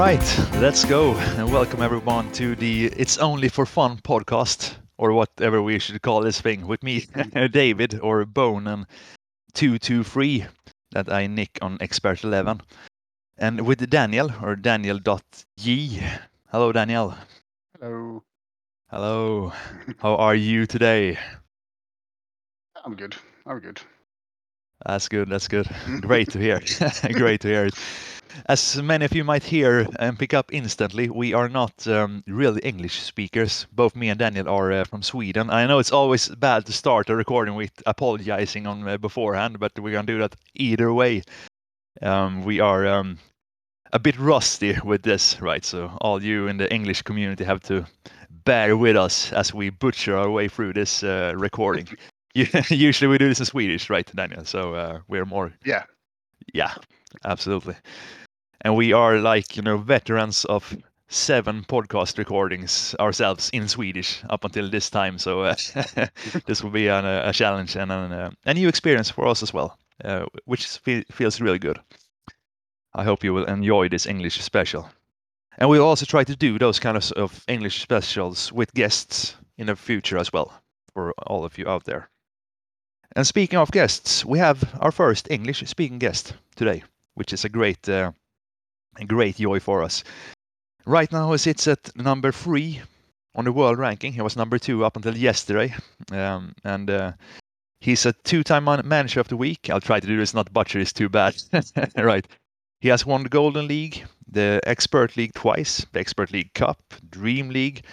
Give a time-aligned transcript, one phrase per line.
[0.00, 5.12] All right, let's go and welcome everyone to the It's Only for Fun podcast, or
[5.12, 7.04] whatever we should call this thing, with me,
[7.52, 8.86] David, or Bone, and
[9.52, 10.46] 223
[10.92, 12.62] that I nick on Expert 11,
[13.36, 16.02] and with Daniel, or Daniel.g.
[16.50, 17.14] Hello, Daniel.
[17.78, 18.22] Hello.
[18.88, 19.52] Hello.
[19.98, 21.18] How are you today?
[22.86, 23.16] I'm good.
[23.44, 23.82] I'm good.
[24.86, 25.28] That's good.
[25.28, 25.66] That's good.
[25.66, 26.00] Mm.
[26.00, 26.62] Great to hear.
[27.12, 27.74] Great to hear it.
[28.46, 32.60] As many of you might hear and pick up instantly, we are not um, really
[32.62, 33.66] English speakers.
[33.72, 35.50] Both me and Daniel are uh, from Sweden.
[35.50, 39.78] I know it's always bad to start a recording with apologizing on uh, beforehand, but
[39.78, 41.22] we're gonna do that either way.
[42.02, 43.18] Um, we are um,
[43.92, 45.64] a bit rusty with this, right?
[45.64, 47.86] So all you in the English community have to
[48.44, 51.88] bear with us as we butcher our way through this uh, recording.
[52.34, 54.44] Usually we do this in Swedish, right, Daniel?
[54.44, 55.84] So uh, we're more Yeah.
[56.54, 56.74] yeah,
[57.24, 57.74] absolutely.
[58.62, 60.76] And we are like, you know, veterans of
[61.08, 65.18] seven podcast recordings ourselves in Swedish up until this time.
[65.18, 65.54] So uh,
[66.46, 69.42] this will be an, uh, a challenge and an, uh, a new experience for us
[69.42, 71.80] as well, uh, which fe- feels really good.
[72.94, 74.88] I hope you will enjoy this English special.
[75.58, 79.66] And we'll also try to do those kind of, of English specials with guests in
[79.66, 80.52] the future as well
[80.92, 82.08] for all of you out there.
[83.16, 87.48] And speaking of guests, we have our first English speaking guest today, which is a
[87.48, 88.12] great, uh,
[89.06, 90.04] great joy for us.
[90.86, 92.80] Right now, he sits at number three
[93.34, 94.12] on the world ranking.
[94.12, 95.74] He was number two up until yesterday,
[96.12, 97.12] um, and uh,
[97.80, 99.70] he's a two-time man- manager of the week.
[99.70, 101.36] I'll try to do this, not butcher this too bad.
[101.96, 102.26] right.
[102.80, 106.80] He has won the Golden League, the Expert League twice, the Expert League Cup,
[107.10, 107.84] Dream League,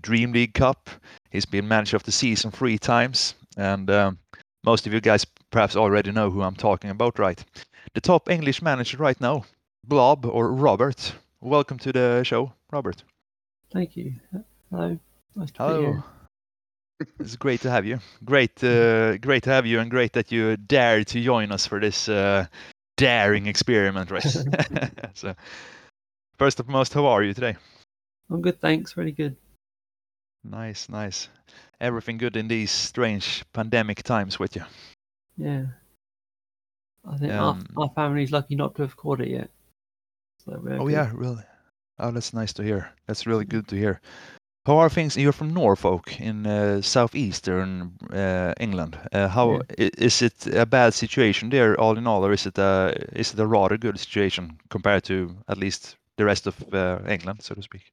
[0.00, 0.90] Dream League Cup.
[1.30, 4.18] He's been manager of the season three times, and um,
[4.64, 7.42] most of you guys perhaps already know who I'm talking about, right?
[7.94, 9.44] The top English manager right now,
[9.86, 11.14] Blob or Robert.
[11.40, 13.02] Welcome to the show, Robert.
[13.72, 14.14] Thank you.
[14.70, 14.98] Hello.
[15.34, 15.80] Nice to be Hello.
[15.80, 16.04] here.
[17.18, 17.98] It's great to have you.
[18.24, 21.80] Great, uh, great to have you, and great that you dared to join us for
[21.80, 22.46] this uh,
[22.96, 24.22] daring experiment, right?
[25.14, 25.34] so,
[26.38, 27.56] first and foremost, how are you today?
[28.30, 28.96] I'm good, thanks.
[28.96, 29.36] Really good.
[30.44, 31.28] Nice, nice.
[31.80, 34.62] Everything good in these strange pandemic times with you?
[35.36, 35.64] Yeah.
[37.04, 39.50] I think Um, our, our family's lucky not to have caught it yet.
[40.44, 40.92] So Oh good.
[40.92, 41.44] yeah, really.
[41.98, 42.92] Oh, that's nice to hear.
[43.06, 44.00] That's really good to hear.
[44.66, 45.16] How are things?
[45.16, 48.96] You're from Norfolk in uh, southeastern uh, England.
[49.12, 52.58] Uh, how i- is it a bad situation there, all in all, or is it
[52.58, 57.00] a is it a rather good situation compared to at least the rest of uh,
[57.08, 57.92] England, so to speak?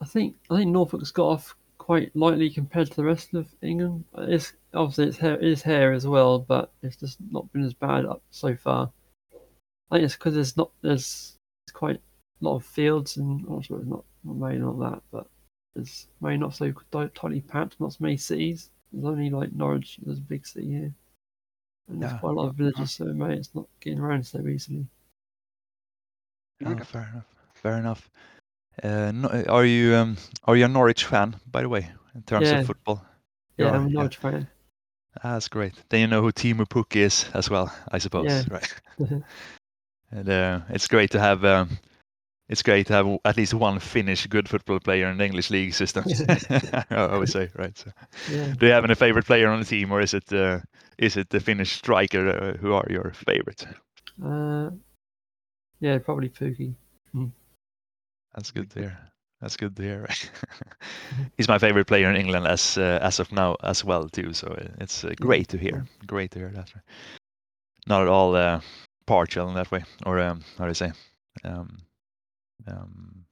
[0.00, 4.04] I think I think Norfolk's got off quite lightly compared to the rest of England.
[4.16, 7.74] It's obviously it's hair, it is hair as well, but it's just not been as
[7.74, 8.90] bad up so far.
[9.90, 11.36] I think it's because there's not there's
[11.70, 14.78] it's quite a lot of fields and also it's not sure it's not maybe not
[14.80, 15.26] that, but
[15.74, 18.70] there's maybe not so ti- tightly packed, not so many cities.
[18.92, 20.94] There's only like Norwich, there's a big city here,
[21.88, 22.18] and there's Yeah.
[22.18, 24.86] quite a lot of villages, so maybe it's not getting around so easily.
[26.64, 26.84] Oh, Okay.
[26.84, 27.26] fair enough.
[27.54, 28.10] Fair enough.
[28.82, 32.52] Uh, no, are you um, are you a Norwich fan, by the way, in terms
[32.52, 32.60] Yeah.
[32.60, 33.04] of football?
[33.58, 33.90] You Yeah, are, I'm a yeah.
[33.90, 34.48] Norwich fan.
[35.22, 35.74] Ah, that's great.
[35.88, 38.50] Then you know who Teemu Pukki is as well, I suppose, Yeah.
[38.50, 38.74] right?
[40.10, 41.78] and uh, it's great to have um,
[42.48, 45.74] it's great to have at least one Finnish good football player in the English league
[45.74, 46.04] system.
[46.90, 47.76] I always say, right?
[47.78, 47.90] So,
[48.28, 48.54] Yeah.
[48.58, 50.60] do you have any favorite player on the team, or is it uh,
[50.98, 53.66] is it the Finnish striker uh, who are your favorite?
[54.22, 54.70] Uh,
[55.80, 56.74] yeah, probably Pukki.
[58.34, 58.98] That's good to hear.
[59.40, 60.08] That's good to hear.
[61.36, 64.32] He's my favorite player in England as uh, as of now as well too.
[64.32, 65.86] So it's uh, great to hear.
[66.06, 66.72] Great to hear that.
[67.86, 68.60] Not at all uh,
[69.10, 70.92] partial in that way, or um, how do you say?
[71.44, 71.68] Um,
[72.66, 73.24] um,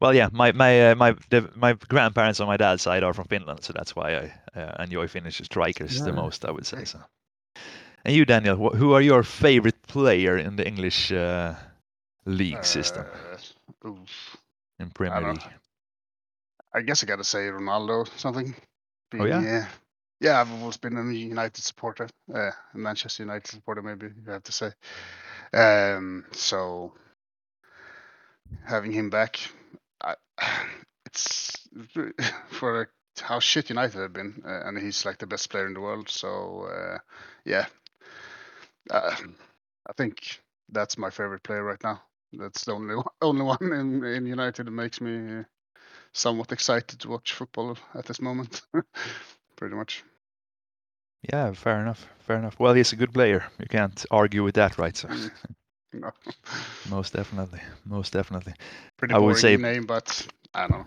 [0.00, 3.26] well, yeah, my my uh, my the, my grandparents on my dad's side are from
[3.28, 6.44] Finland, so that's why I uh, enjoy Finnish strikers the most.
[6.44, 6.98] I would say so.
[8.04, 11.54] And you, Daniel, wh- who are your favorite player in the English uh,
[12.24, 14.36] league system Uh, oof.
[14.78, 15.54] in Premier don't- League?
[16.74, 18.54] I guess I gotta say Ronaldo something.
[19.18, 19.42] Oh, yeah?
[19.42, 19.66] yeah.
[20.20, 24.42] Yeah, I've always been a United supporter, uh, a Manchester United supporter, maybe you have
[24.44, 24.72] to say.
[25.54, 26.94] Um, so
[28.64, 29.40] having him back,
[30.02, 30.16] I,
[31.06, 31.68] it's
[32.50, 32.90] for
[33.20, 36.08] how shit United have been, uh, and he's like the best player in the world.
[36.08, 36.98] So uh,
[37.44, 37.66] yeah,
[38.90, 39.16] uh,
[39.88, 40.40] I think
[40.70, 42.02] that's my favorite player right now.
[42.32, 45.44] That's the only only one in in United that makes me
[46.14, 48.62] somewhat excited to watch football at this moment.
[49.60, 50.02] Pretty much.
[51.32, 52.08] Yeah, fair enough.
[52.20, 52.58] Fair enough.
[52.58, 53.44] Well, he's a good player.
[53.60, 54.96] You can't argue with that, right?
[54.96, 55.30] So, Mm.
[55.92, 56.12] No.
[56.88, 58.54] Most definitely, most definitely.
[58.96, 60.84] Pretty I would boring say- name, but I don't know.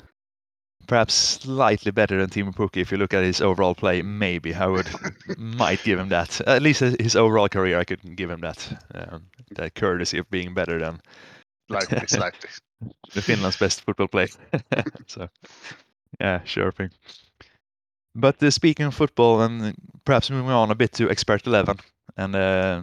[0.87, 4.01] Perhaps slightly better than Teemu Pukki if you look at his overall play.
[4.01, 4.89] Maybe I would
[5.37, 6.39] might give him that.
[6.47, 8.81] At least his overall career, I could give him that.
[8.95, 11.01] Um, that courtesy of being better than
[11.69, 12.49] Slightly, slightly.
[13.13, 14.27] the Finland's best football player.
[15.07, 15.29] so,
[16.19, 16.91] yeah, sure thing.
[18.15, 19.75] But uh, speaking of football, and
[20.05, 21.79] perhaps moving on a bit to Expert Eleven,
[22.15, 22.81] and uh,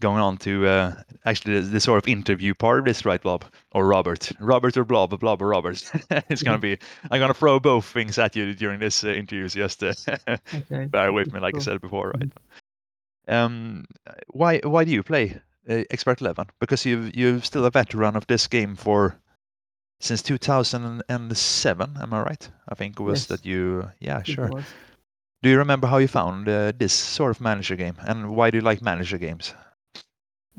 [0.00, 0.94] going on to uh,
[1.24, 4.84] actually the, the sort of interview part of this, right, Bob or Robert, Robert or
[4.84, 5.82] Blob, Blob or Robert.
[6.28, 6.78] it's gonna be.
[7.10, 9.48] I'm gonna throw both things at you during this uh, interview.
[9.48, 9.94] So just uh,
[10.54, 10.86] Okay.
[10.90, 12.32] bear with me, like I said before, right?
[13.26, 13.86] Um,
[14.28, 16.46] why why do you play uh, Expert Eleven?
[16.60, 19.18] Because you you're still a veteran of this game for
[20.04, 21.96] since 2007.
[22.00, 22.50] Am I right?
[22.68, 23.26] I think it was Yes.
[23.26, 23.90] that you.
[24.00, 24.48] Yeah, it sure.
[24.48, 24.64] was.
[25.42, 28.58] Do you remember how you found uh, this sort of manager game, and why do
[28.58, 29.54] you like manager games?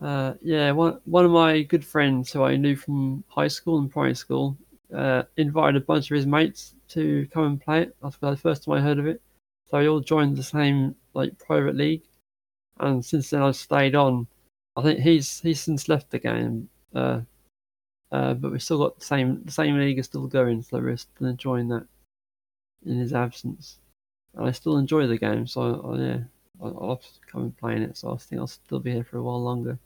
[0.01, 3.89] Uh, yeah, one one of my good friends who I knew from high school and
[3.89, 4.57] primary school
[4.93, 7.95] uh, invited a bunch of his mates to come and play it.
[8.01, 9.21] That's the first time I heard of it.
[9.65, 12.03] So we all joined the same like private league,
[12.79, 14.27] and since then I've stayed on.
[14.75, 17.21] I think he's he's since left the game, uh,
[18.15, 20.95] uh, but we've still got the same the same league is still going, so we're
[20.95, 21.85] still enjoying that
[22.85, 23.77] in his absence.
[24.33, 26.19] And I still enjoy the game, so I, yeah,
[26.63, 27.97] I- I'll come and playing it.
[27.97, 29.77] So I think I'll still be here for a while longer.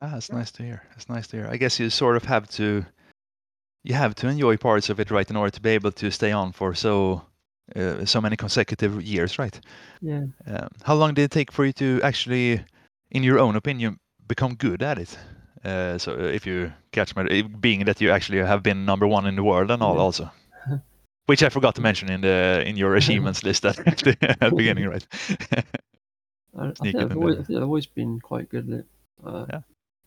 [0.00, 0.82] Ah, that's nice to hear.
[0.90, 1.48] That's nice to hear.
[1.48, 2.84] I guess you sort of have to,
[3.82, 6.32] you have to enjoy parts of it, right, in order to be able to stay
[6.32, 7.22] on for so,
[7.74, 9.58] uh, so many consecutive years, right?
[10.02, 10.26] Yeah.
[10.46, 12.62] Um, how long did it take for you to actually,
[13.10, 13.98] in your own opinion,
[14.28, 15.18] become good at it?
[15.66, 19.06] Uh, so uh, if you catch my, uh, being that you actually have been number
[19.06, 20.00] one in the world and all, Yeah.
[20.02, 20.30] also,
[21.26, 24.50] which I forgot to mention in the in your achievements list at, the- at the
[24.56, 25.06] beginning, right?
[26.56, 27.38] I, I, think I've always.
[27.38, 28.86] I think I've always been quite good at it.
[29.24, 29.60] Uh, Yeah.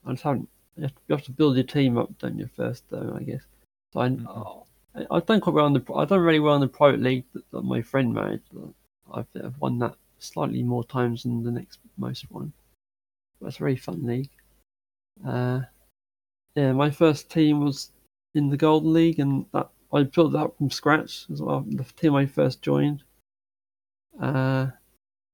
[0.05, 0.47] I just haven't.
[0.77, 2.49] You have, to, you have to build your team up, don't you?
[2.55, 3.43] First, though, I guess.
[3.93, 4.65] So I, Mhm.
[4.95, 5.83] I, I've done quite well in the.
[5.93, 8.49] I've done really well in the private league that, that my friend managed.
[9.13, 12.53] I've, I've won that slightly more times than the next most one.
[13.41, 14.29] That's a very fun league.
[15.25, 15.61] Uh,
[16.55, 17.91] yeah, my first team was
[18.35, 21.65] in the Golden League, and that I built that from scratch as well.
[21.67, 23.03] The team I first joined.
[24.19, 24.67] Uh,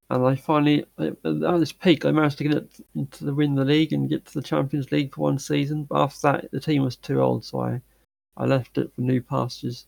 [0.10, 3.66] and I finally, at this peak, I managed to get it into the win the
[3.66, 5.86] league and get to the Champions League for one season.
[5.86, 7.81] But after that, the team was too old, so I,
[8.38, 9.88] I left it for new pastures.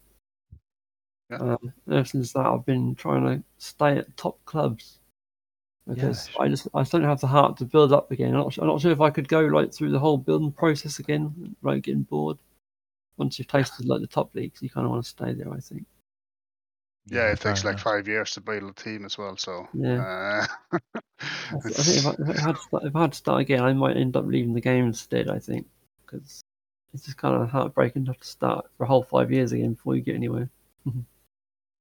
[1.30, 1.38] Yeah.
[1.38, 1.58] Uh,
[1.92, 4.97] ever since that, I've been trying to stay at top clubs
[5.88, 6.44] because sure.
[6.44, 8.34] I just I don't have the heart to build up again.
[8.34, 11.00] I'm not, I'm not sure if I could go like through the whole building process
[11.00, 12.38] again, like getting bored.
[13.18, 15.52] Once you've tasted like the top leagues, you kind of want to stay there.
[15.52, 15.86] I think.
[17.10, 19.38] Yeah, it takes like five years to build a team as well.
[19.38, 20.02] So Yeah.
[20.02, 20.80] uh, I,
[21.64, 23.42] th- I think if I, if, I had to start, if I had to start
[23.42, 25.30] again, I might end up leaving the game instead.
[25.30, 25.68] I think
[26.06, 26.42] because
[26.94, 29.74] it's just kind of heartbreaking to have to start for a whole five years again
[29.74, 30.50] before you get anywhere.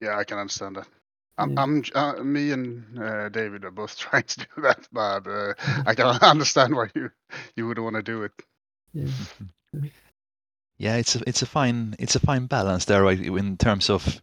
[0.01, 0.87] yeah, I can understand that.
[1.39, 5.55] I'm, I'm uh, me and uh, David are both trying to do that, but uh,
[5.87, 7.11] I can understand why you
[7.57, 8.33] you would want to do it.
[8.93, 9.11] Yeah,
[10.79, 13.19] Yeah, it's a it's a fine it's a fine balance there, right?
[13.21, 14.21] In terms of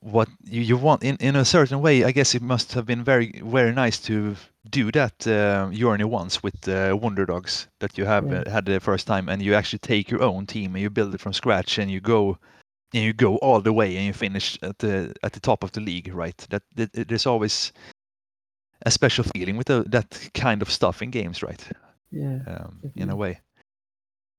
[0.00, 2.04] what you, you want in, in a certain way.
[2.04, 4.36] I guess it must have been very very nice to
[4.68, 8.32] do that uh, journey once with uh, Wonder Dogs that you have Yeah.
[8.32, 11.14] uh, had the first time, and you actually take your own team and you build
[11.14, 12.38] it from scratch, and you go
[12.96, 15.72] and you go all the way and you finish at the at the top of
[15.72, 16.36] the league, right?
[16.48, 17.72] That, that there's always
[18.86, 21.62] a special feeling with the, that kind of stuff in games, right?
[22.10, 23.40] yeah, um, in a way.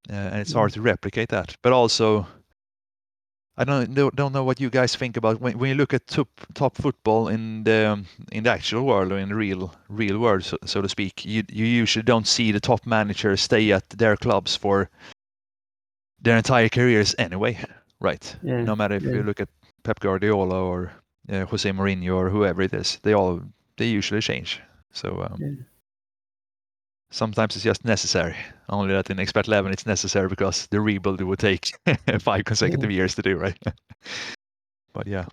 [0.10, 0.58] Uh, and it's Yeah.
[0.60, 1.56] hard to replicate that.
[1.62, 2.26] But also,
[3.58, 6.08] I don't know, don't know what you guys think about when, when you look at
[6.08, 10.44] top top football in the in the actual world or in the real real world,
[10.44, 11.26] so, so to speak.
[11.26, 14.90] You you usually don't see the top managers stay at their clubs for
[16.22, 17.58] their entire careers anyway,
[18.00, 18.36] right?
[18.44, 18.64] yeah.
[18.64, 19.14] No matter if yeah.
[19.14, 19.50] you look at
[19.84, 20.92] Pep Guardiola or
[21.32, 23.42] uh, Jose Mourinho or whoever it is, they all
[23.78, 24.62] they usually change.
[24.92, 25.64] So um, Yeah.
[27.12, 28.36] sometimes it's just necessary.
[28.70, 31.72] Only that in Expert 11 it's necessary because the rebuild would take
[32.20, 33.58] five consecutive years to do, right?
[34.94, 35.26] but yeah.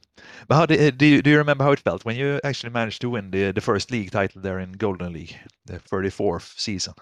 [0.49, 3.01] But how did, do you do you remember how it felt when you actually managed
[3.01, 6.95] to win the the first league title there in Golden League, the 34th season?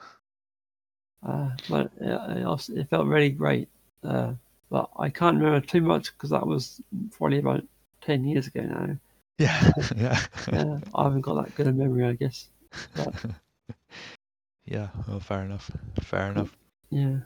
[1.26, 3.69] Uh, but it, it felt really great.
[4.02, 4.33] Uh,
[4.73, 7.62] but I can't remember too much because that was probably about
[8.00, 8.97] ten years ago now.
[9.38, 10.19] Yeah, yeah,
[10.50, 12.49] Yeah, I haven't got that good a memory, I guess.
[14.64, 14.88] yeah.
[15.07, 15.71] Well, fair enough.
[16.00, 16.57] Fair enough.
[16.91, 17.19] Yeah,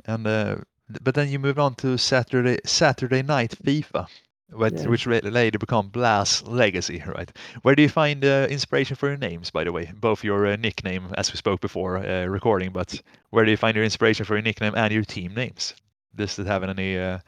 [0.05, 0.55] And uh,
[1.01, 4.07] but then you moved on to Saturday Saturday Night FIFA.
[4.49, 4.87] but Yeah.
[4.87, 7.31] which later become Bla's Legacy, right?
[7.63, 9.91] Where do you find uh, inspiration for your names, by the way?
[9.99, 13.01] Both your uh, nickname, as we spoke before uh, recording, but
[13.31, 15.73] where do you find your inspiration for your nickname and your team names?
[16.15, 17.19] Does is having any uh,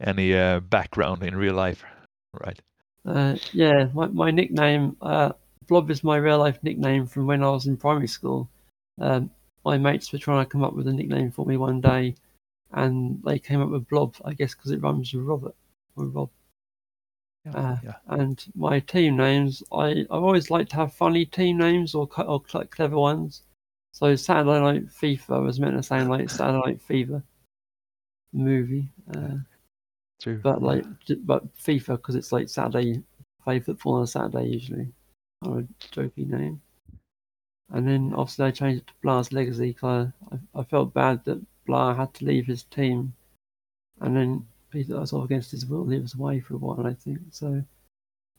[0.00, 1.82] any uh, background in real life,
[2.40, 2.58] right?
[3.04, 5.32] Uh, yeah, my, my nickname, uh,
[5.66, 8.48] Blob is my real life nickname from when I was in primary school.
[9.00, 9.30] Um,
[9.64, 12.14] my mates were trying to come up with a nickname for me one day,
[12.72, 15.54] and they came up with Blob, I guess, because it rhymes with Robert
[15.96, 16.30] or Rob.
[17.52, 17.94] Uh, yeah.
[18.06, 22.40] And my team names, I I've always liked to have funny team names or or
[22.40, 23.42] clever ones.
[23.92, 27.22] So Saturday Night FIFA was meant to sound like Saturday Night Fever,
[28.32, 28.88] movie.
[29.14, 29.38] Uh,
[30.20, 30.38] True.
[30.42, 33.02] but like, j- but FIFA because it's like Saturday,
[33.42, 34.92] play football on a Saturday usually.
[35.42, 36.60] Kind of jokey name.
[37.70, 41.40] And then obviously I changed it to Bla's Legacy because I, I felt bad that
[41.66, 43.14] Bla had to leave his team,
[44.00, 45.88] and then he was sort of against his will.
[45.88, 47.18] He was away for a while, I think.
[47.30, 47.64] So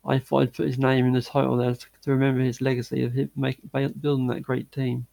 [0.06, 3.04] I thought I'd put his name in the title there to, to remember his legacy
[3.04, 5.08] of him make, building that great team.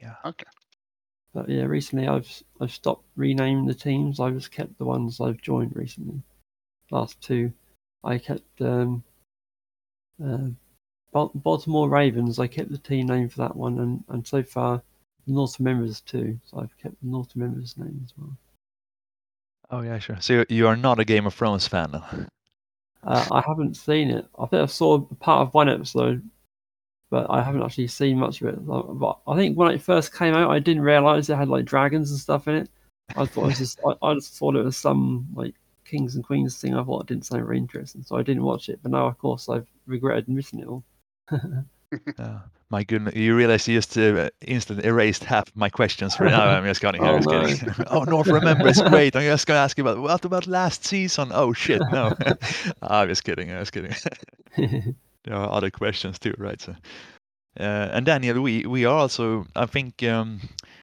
[0.00, 0.14] yeah.
[0.24, 0.44] Okay.
[1.34, 4.20] But yeah, recently I've I've stopped renaming the teams.
[4.20, 6.22] I've just kept the ones I've joined recently.
[6.90, 7.52] Last two,
[8.04, 9.02] I kept um,
[10.24, 10.48] uh,
[11.12, 12.38] Baltimore Ravens.
[12.38, 14.80] I kept the team name for that one, and, and so far
[15.26, 16.38] the North Remembers too.
[16.44, 18.36] So I've kept the North Remembers name as well.
[19.70, 20.20] Oh yeah, sure.
[20.20, 22.28] So you- are not a Game of Thrones fan, then?
[23.02, 24.26] Uh, I haven't seen it.
[24.38, 26.22] I think I saw part of one episode,
[27.10, 28.66] but I haven't actually seen much of it.
[28.66, 32.10] But I think when it first came out, I didn't realize it had like dragons
[32.10, 32.70] and stuff in it.
[33.16, 36.24] I thought it was just, I, I just thought it was some like kings and
[36.24, 36.74] queens thing.
[36.74, 38.80] I thought it didn't sound very interesting, so I didn't watch it.
[38.82, 40.84] But now, of course, I've regretted missing it all.
[42.18, 42.38] Uh,
[42.70, 46.48] my goodness, you realize you just uh, instantly erased half my questions for now.
[46.48, 47.00] I'm just kidding.
[47.04, 47.86] Oh, just kidding.
[47.90, 49.14] oh, North Remember is great.
[49.14, 51.30] I'm just going to ask you about what about last season?
[51.32, 52.12] Oh shit, no.
[52.82, 53.52] I'm just kidding.
[53.52, 54.96] I'm just kidding.
[55.24, 56.60] There are other questions too, right?
[56.60, 56.74] So,
[57.58, 59.46] uh, and Daniel, we we are also.
[59.56, 60.40] I think um,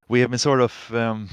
[0.08, 0.94] we have been sort of.
[0.94, 1.30] Um,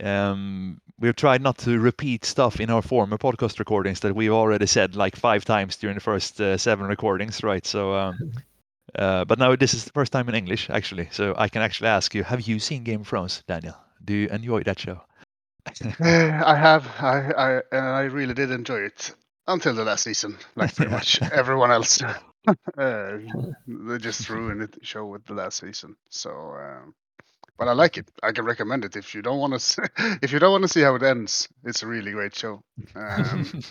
[0.00, 4.66] um, we've tried not to repeat stuff in our former podcast recordings that we've already
[4.66, 7.64] said like five times during the first uh, seven recordings, right?
[7.64, 8.32] So, um,
[8.94, 11.88] uh, but now this is the first time in English actually, so I can actually
[11.88, 13.76] ask you: Have you seen Game of Thrones, Daniel?
[14.04, 15.00] Do you enjoy that show?
[16.00, 19.14] I have, I, I, and I really did enjoy it
[19.46, 22.02] until the last season, like pretty much everyone else.
[22.78, 23.18] uh,
[23.66, 25.96] they just ruined the show with the last season.
[26.10, 26.94] So, um,
[27.58, 28.10] but I like it.
[28.22, 29.90] I can recommend it if you don't want to.
[30.22, 32.62] If you don't want to see how it ends, it's a really great show.
[32.94, 33.62] Um,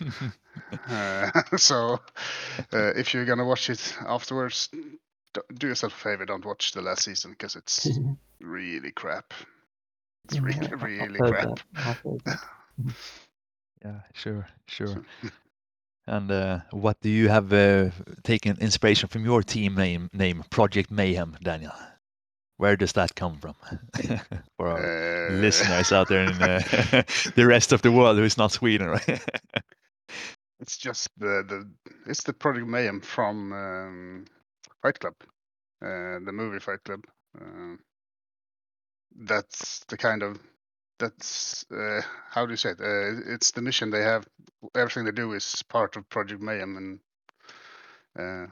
[0.89, 1.99] uh, so,
[2.73, 4.69] uh, if you're gonna watch it afterwards,
[5.53, 6.25] do yourself a favor.
[6.25, 7.87] Don't watch the last season because it's
[8.39, 9.33] really crap.
[10.25, 11.47] It's really, really crap.
[11.47, 11.63] that.
[11.75, 12.39] I've heard that.
[13.83, 15.05] yeah, sure, sure.
[16.07, 17.91] And uh, what do you have uh,
[18.23, 21.73] taken inspiration from your team name, name Project Mayhem, Daniel?
[22.57, 23.55] Where does that come from?
[24.57, 24.85] For our
[25.29, 26.59] Uh, listeners out there in uh,
[27.35, 29.21] the rest of the world who's not Sweden, right?
[30.59, 31.71] It's just the the
[32.09, 34.25] it's the Project Mayhem from um,
[34.81, 35.15] Fight Club,
[35.81, 37.05] uh, the movie Fight Club.
[37.39, 37.79] Um,
[39.15, 40.39] that's the kind of
[40.99, 42.79] that's uh, how do you say it?
[42.79, 44.25] Uh, it's the mission they have.
[44.75, 46.99] Everything they do is part of Project Mayhem, and
[48.17, 48.47] uh,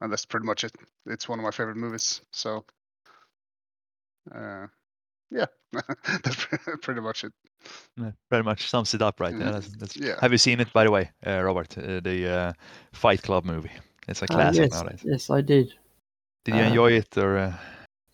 [0.00, 0.72] and that's pretty much it.
[1.06, 2.20] It's one of my favorite movies.
[2.32, 2.64] So,
[4.34, 4.66] uh,
[5.30, 6.46] yeah, that's
[6.82, 7.32] pretty much it.
[7.96, 9.32] Yeah, Very much sums it up, right?
[9.32, 9.52] Yeah, Mhm.
[9.52, 9.96] that's, that's...
[9.96, 10.16] Yeah.
[10.20, 11.76] Have you seen it, by the way, uh, Robert?
[11.76, 12.52] Uh, the uh,
[12.92, 13.72] Fight Club movie.
[14.08, 15.00] It's a Uh, classic yes, nowadays.
[15.04, 15.74] yes, I did.
[16.44, 17.54] Did you enjoy it, or?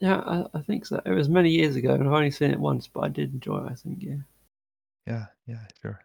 [0.03, 0.07] Uh...
[0.07, 1.01] Yeah, I, I think so.
[1.05, 3.59] It was many years ago, and I've only seen it once, but I did enjoy
[3.59, 3.73] it.
[3.73, 4.17] I think, yeah.
[5.07, 6.01] Yeah, yeah, sure.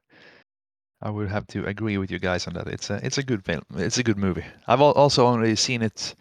[1.02, 2.68] I would have to agree with you guys on that.
[2.68, 3.64] It's a it's a good film.
[3.76, 4.46] It's a good movie.
[4.68, 6.16] I've also only seen it.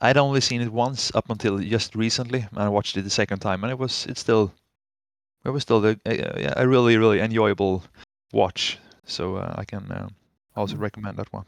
[0.00, 3.40] I'd only seen it once up until just recently, and I watched it the second
[3.40, 4.52] time, and it was it's still
[5.44, 7.84] it was still the, a, a- really really enjoyable
[8.32, 8.78] watch.
[9.04, 10.14] So uh, I can um,
[10.56, 11.44] also recommend that one.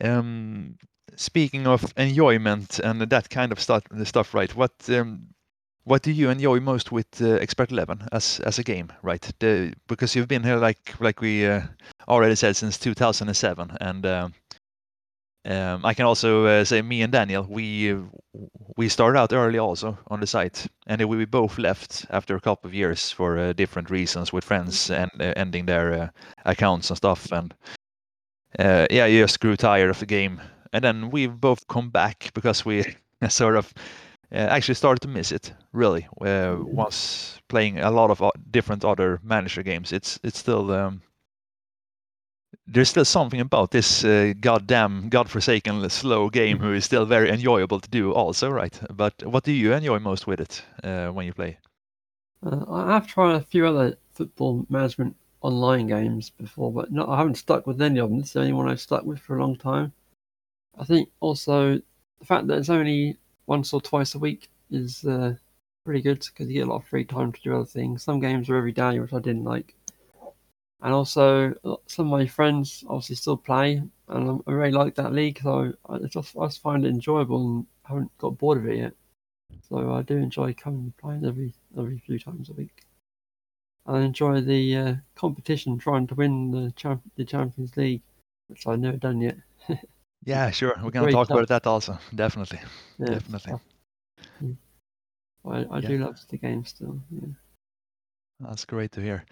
[0.00, 0.78] Um,
[1.14, 4.54] speaking of enjoyment and that kind of stuff, the stuff, right?
[4.54, 5.28] What um,
[5.84, 9.30] what do you enjoy most with uh, Expert Eleven as as a game, right?
[9.38, 11.62] The, because you've been here like like we uh,
[12.08, 14.34] already said since 2007, and um,
[15.44, 18.00] um, I can also uh, say me and Daniel we uh,
[18.76, 22.40] we started out early also on the site, and then we both left after a
[22.40, 26.08] couple of years for uh, different reasons with friends and uh, ending their uh,
[26.44, 27.54] accounts and stuff, and
[28.58, 30.40] uh, yeah, you just grew tired of the game,
[30.72, 32.84] and then we've both come back because we
[33.28, 33.72] sort of
[34.32, 39.20] uh, actually started to miss it really uh, once playing a lot of different other
[39.22, 39.92] manager games.
[39.92, 41.02] It's it's still um,
[42.66, 47.80] there's still something about this uh, goddamn godforsaken slow game who is still very enjoyable
[47.80, 48.78] to do also right?
[48.90, 51.58] But what do you enjoy most with it uh, when you play?
[52.42, 57.18] Uh, I have tried a few other football management online games before, but not, I
[57.18, 58.18] haven't stuck with any of them.
[58.18, 59.92] This is the only one I've stuck with for a long time.
[60.78, 61.80] I think also
[62.20, 63.16] the fact that it's only
[63.46, 65.34] once or twice a week is uh,
[65.84, 68.02] pretty good because you get a lot of free time to do other things.
[68.02, 69.74] Some games are every day, which I didn't like.
[70.80, 75.12] And also, uh, some of my friends obviously still play, and I really like that
[75.12, 78.78] league, so I just, I just find it enjoyable and haven't got bored of it
[78.78, 78.94] yet.
[79.68, 82.84] So I do enjoy coming and playing every every few times a week.
[83.86, 88.02] I enjoy the uh, competition, trying to win the champ- the Champions League,
[88.48, 89.38] which I've never done yet.
[90.26, 91.36] yeah sure we're gonna talk tough.
[91.36, 92.58] about that also definitely
[92.98, 93.54] Yeah, definitely.
[94.42, 94.56] Mm.
[95.44, 97.00] I, I do love the game still.
[97.10, 97.28] Yeah.
[98.40, 99.24] That's great to hear.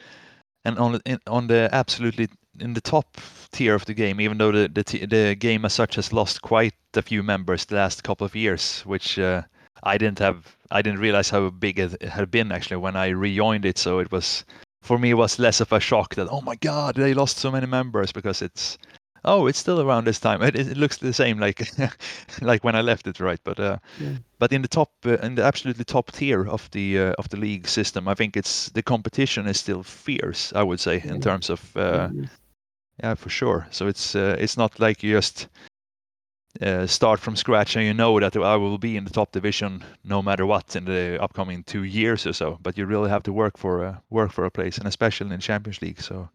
[0.65, 2.29] And on in, on the absolutely
[2.61, 3.19] in the top
[3.53, 6.75] tier of the game, even though the the, the game as such has lost quite
[6.95, 9.43] a few members the last couple of years, which uh,
[9.83, 13.67] I didn't have, I didn't realize how big it had been actually when I rejoined
[13.67, 13.77] it.
[13.77, 14.45] So it was
[14.83, 17.51] for me it was less of a shock that oh my god they lost so
[17.51, 18.79] many members because it's
[19.25, 20.43] oh it's still around this time.
[20.43, 21.69] It, it looks the same like
[22.43, 23.41] like when I left it, right?
[23.45, 24.19] But uh, Yeah.
[24.39, 27.37] but in the top uh, in the absolutely top tier of the uh, of the
[27.37, 31.51] league system i think it's the competition is still fierce i would say in terms
[31.51, 32.09] of uh,
[33.03, 35.49] yeah for sure so it's uh, it's not like you just
[36.61, 39.83] uh, start from scratch and you know that i will be in the top division
[40.05, 43.33] no matter what in the upcoming two years or so but you really have to
[43.33, 46.29] work for a work for a place and especially in the champions league so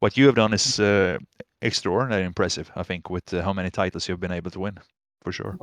[0.00, 1.18] what you have done is uh,
[1.66, 4.78] extraordinarily impressive i think with uh, how many titles you've been able to win
[5.22, 5.56] for sure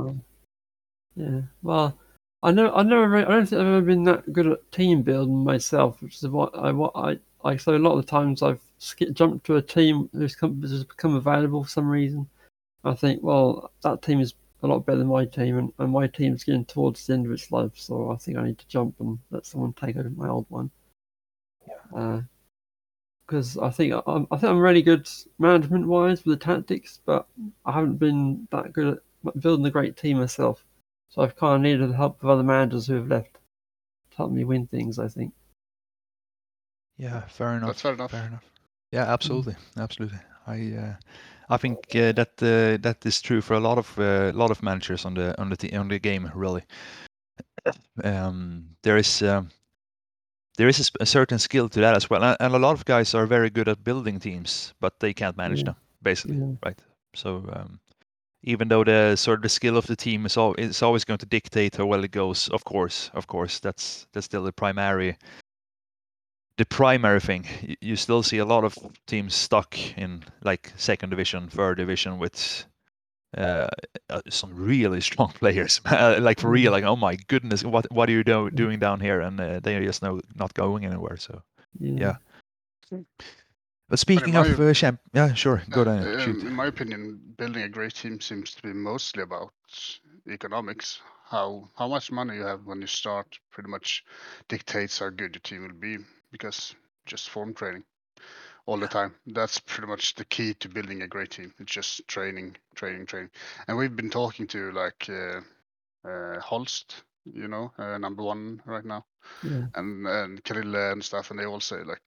[1.16, 1.42] yeah.
[1.62, 1.98] Well,
[2.42, 5.02] I know I never re- I don't think I've ever been that good at team
[5.02, 8.42] building myself, which is what I what I I so a lot of the times
[8.42, 8.62] I've
[9.14, 12.28] jumped to a team who's come who's become available for some reason.
[12.84, 16.08] I think well that team is a lot better than my team, and, and my
[16.08, 18.96] team's getting towards the end of its life, so I think I need to jump
[19.00, 20.72] and let someone take over my old one.
[23.34, 27.26] Because I think I'm, I think I'm really good management wise with the tactics, but
[27.66, 30.64] I haven't been that good at building a great team myself.
[31.10, 34.32] So I've kind of needed the help of other managers who have left to help
[34.32, 35.00] me win things.
[35.00, 35.34] I think.
[37.00, 37.70] Yeah, fair enough.
[37.70, 38.12] That's fair enough.
[38.12, 38.46] Fair enough.
[38.92, 40.20] Yeah, absolutely, absolutely.
[40.46, 40.96] I uh,
[41.50, 44.62] I think uh, that uh, that is true for a lot of uh, lot of
[44.62, 46.32] managers on the on the t- on the game.
[46.36, 46.62] Really,
[48.04, 49.50] um, there is um,
[50.58, 52.86] there is a, a certain skill to that as well, and, and a lot of
[52.86, 55.66] guys are very good at building teams, but they can't manage Yeah.
[55.66, 56.56] them basically, Yeah.
[56.66, 56.80] right?
[57.16, 57.80] So um,
[58.44, 61.20] even though the sort of the skill of the team is al- is always going
[61.20, 65.18] to dictate how well it goes, of course, of course, that's that's still the primary
[66.58, 67.46] the primary thing.
[67.68, 68.76] Y- You still see a lot of
[69.08, 72.66] teams stuck in like second division, third division with
[73.38, 73.68] uh,
[74.10, 75.82] uh, some really strong players.
[75.92, 79.22] like for real, like oh my goodness, what what are you do- doing down here?
[79.22, 81.18] And uh, they are just no not going anywhere.
[81.18, 81.42] So,
[81.80, 82.18] Yeah.
[82.92, 83.00] Yeah.
[83.90, 86.44] but speaking my of uh, champ, yeah, sure, go down, Um, shoot.
[86.44, 89.54] in my opinion, building a great team seems to be mostly about
[90.28, 91.02] economics.
[91.26, 94.04] How how much money you have when you start pretty much
[94.48, 95.98] dictates how good your team will be
[96.32, 97.84] because just form training
[98.66, 99.14] all the time.
[99.28, 101.54] That's pretty much the key to building a great team.
[101.60, 103.32] It's just training, training, training.
[103.68, 105.42] And we've been talking to like uh,
[106.08, 109.06] uh, Holst, you know, uh, number one right now,
[109.44, 109.68] Yeah.
[109.76, 112.02] and and Krille and stuff, and they all say like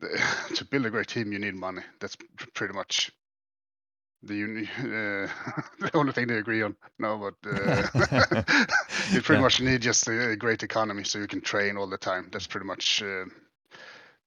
[0.00, 0.20] the-
[0.56, 1.82] to build a great team, you need money.
[2.00, 2.16] That's
[2.54, 3.10] pretty much
[4.22, 5.28] the uni- uh,
[5.80, 6.76] the only thing they agree on.
[6.98, 7.86] No, but uh,
[9.12, 9.40] you pretty Yeah.
[9.40, 12.28] much need just a, a great economy so you can train all the time.
[12.32, 13.24] That's pretty much uh,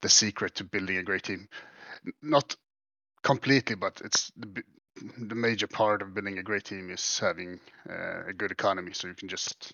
[0.02, 1.48] the secret to building a great team.
[2.22, 2.56] Not
[3.24, 4.64] completely, but it's the,
[5.18, 7.60] the major part of building a great team is having
[7.90, 9.74] uh, a good economy so you can just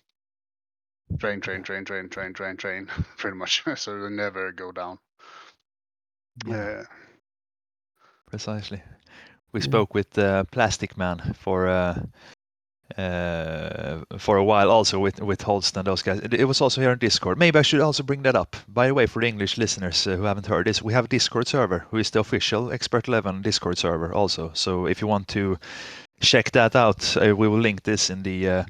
[1.18, 2.86] train, train, train, train, train, train, train,
[3.16, 3.62] pretty much.
[3.76, 4.98] so you never go down.
[6.46, 6.80] Yeah.
[6.80, 6.84] Uh,
[8.26, 8.82] Precisely.
[9.52, 12.02] We spoke with uh, Plastic Man for uh,
[12.96, 16.20] for a while, also with with Holst and those guys.
[16.20, 17.38] It, was also here on Discord.
[17.38, 18.56] Maybe I should also bring that up.
[18.68, 21.08] By the way, for the English listeners uh, who haven't heard this, we have a
[21.08, 24.50] Discord server, who is the official Expert Eleven Discord server, also.
[24.54, 25.58] So if you want to
[26.20, 28.48] check that out, uh, we will link this in the.
[28.48, 28.64] Uh,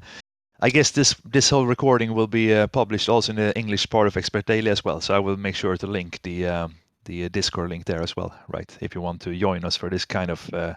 [0.61, 4.07] I guess this this whole recording will be uh, published also in the English part
[4.07, 5.01] of Expert Daily as well.
[5.01, 8.15] So I will make sure to link the um, the uh, Discord link there as
[8.15, 8.77] well, right?
[8.81, 10.73] If you want to join us for this kind of uh,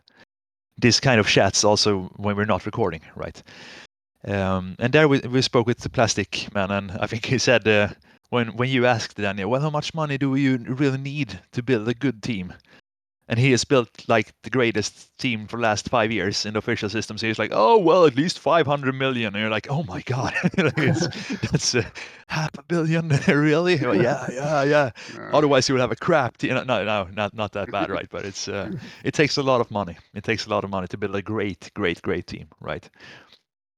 [0.83, 3.43] this kind of chats, also when we're not recording, right?
[4.25, 7.67] Um, and there we, we spoke with the Plastic Man, and I think he said
[7.67, 7.89] uh,
[8.31, 11.89] when when you asked Daniel, well, how much money do you really need to build
[11.89, 12.53] a good team?
[13.29, 16.59] And he has built like the greatest team for the last five years in the
[16.59, 17.17] official system.
[17.19, 20.35] So he's like, oh well, at least 500 million, and you're like, oh my god,
[20.57, 21.83] that's uh,
[22.27, 23.77] half a billion, really?
[23.77, 24.91] Yeah, yeah, yeah.
[25.33, 26.55] Otherwise, you would have a crap team.
[26.55, 28.09] No, no, not not that bad, right?
[28.11, 28.71] But it's uh,
[29.05, 29.97] it takes a lot of money.
[30.15, 32.89] It takes a lot of money to build a great, great, great team, right?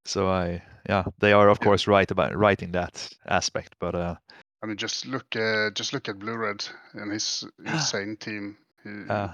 [0.06, 1.64] So I, yeah, they are of Yeah.
[1.64, 4.16] course right about right in that aspect, but uh,
[4.62, 8.56] I mean, just look, uh, just look at Blue Red and his insane team.
[8.84, 9.28] He, uh,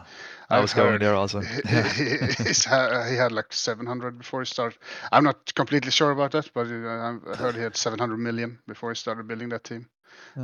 [0.50, 1.40] I I've was going there also.
[1.66, 4.78] he, he, he's ha- he had like 700 before he started.
[5.12, 8.90] I'm not completely sure about that, but uh, I heard he had 700 million before
[8.90, 9.88] he started building that team,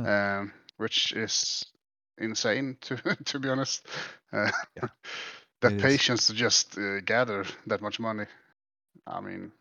[0.03, 1.65] um, which is
[2.17, 3.87] insane to to be honest.
[4.33, 4.89] Uh, Yeah,
[5.61, 5.99] that it is.
[5.99, 8.25] patience to just uh, gather that much money.
[9.07, 9.51] I mean,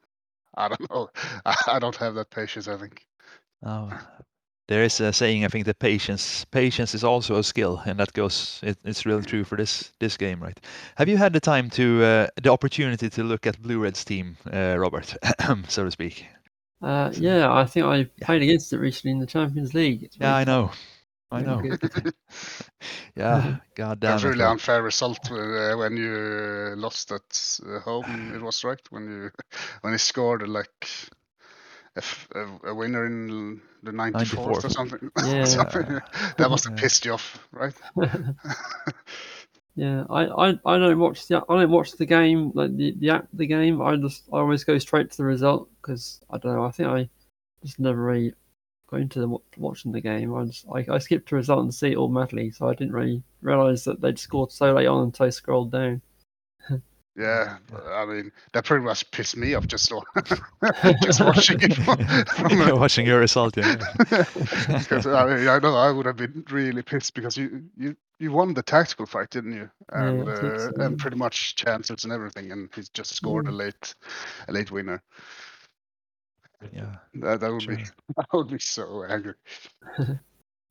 [0.56, 1.10] I don't know.
[1.46, 2.68] I, I don't have that patience.
[2.68, 3.06] I think.
[3.62, 3.98] Oh,
[4.68, 5.44] there is a saying.
[5.44, 8.60] I think that patience, patience is also a skill, and that goes.
[8.62, 10.58] It, it's really true for this this game, right?
[10.96, 14.36] Have you had the time to uh, the opportunity to look at Blue Red's team,
[14.52, 15.16] uh, Robert,
[15.68, 16.26] so to speak?
[16.82, 20.02] Uh, yeah, I think I played against it recently in the Champions League.
[20.04, 20.72] It's Yeah, I know.
[21.30, 21.62] I know.
[23.16, 24.28] Yeah, god damn That's it.
[24.30, 24.52] really Rob.
[24.52, 28.32] unfair result uh, when you uh, lost at uh, home.
[28.34, 29.30] It was right when you
[29.80, 30.86] when he scored like
[31.96, 35.10] a, f- a- a winner in the 94th, or something.
[35.24, 35.44] Yeah.
[35.44, 36.00] something.
[36.38, 37.74] that must have pissed you off, right?
[39.76, 43.10] Yeah, I, I, I don't watch the I don't watch the game like the the
[43.10, 43.82] act the game.
[43.82, 46.64] I just I always go straight to the result because I don't know.
[46.64, 47.08] I think I
[47.62, 48.32] just never really
[48.86, 50.34] got into the, watching the game.
[50.34, 53.22] I just I, I skipped the result and see it automatically, so I didn't really
[53.42, 56.00] realize that they'd scored so late on until I scrolled down.
[57.16, 59.90] Yeah, I mean that pretty much pissed me off just
[61.02, 63.76] just watching it from, from a- Watching your result, yeah.
[64.78, 68.32] because I, mean, I know I would have been really pissed because you you you
[68.32, 69.70] won the tactical fight, didn't you?
[69.92, 73.50] And think uh, so, and pretty much chances and everything, and he just scored a
[73.50, 73.56] Mm.
[73.56, 73.94] late
[74.48, 75.02] a late winner.
[76.72, 76.96] yeah.
[77.14, 77.76] That, that would Sure.
[77.76, 77.84] be
[78.18, 79.34] I would be so angry.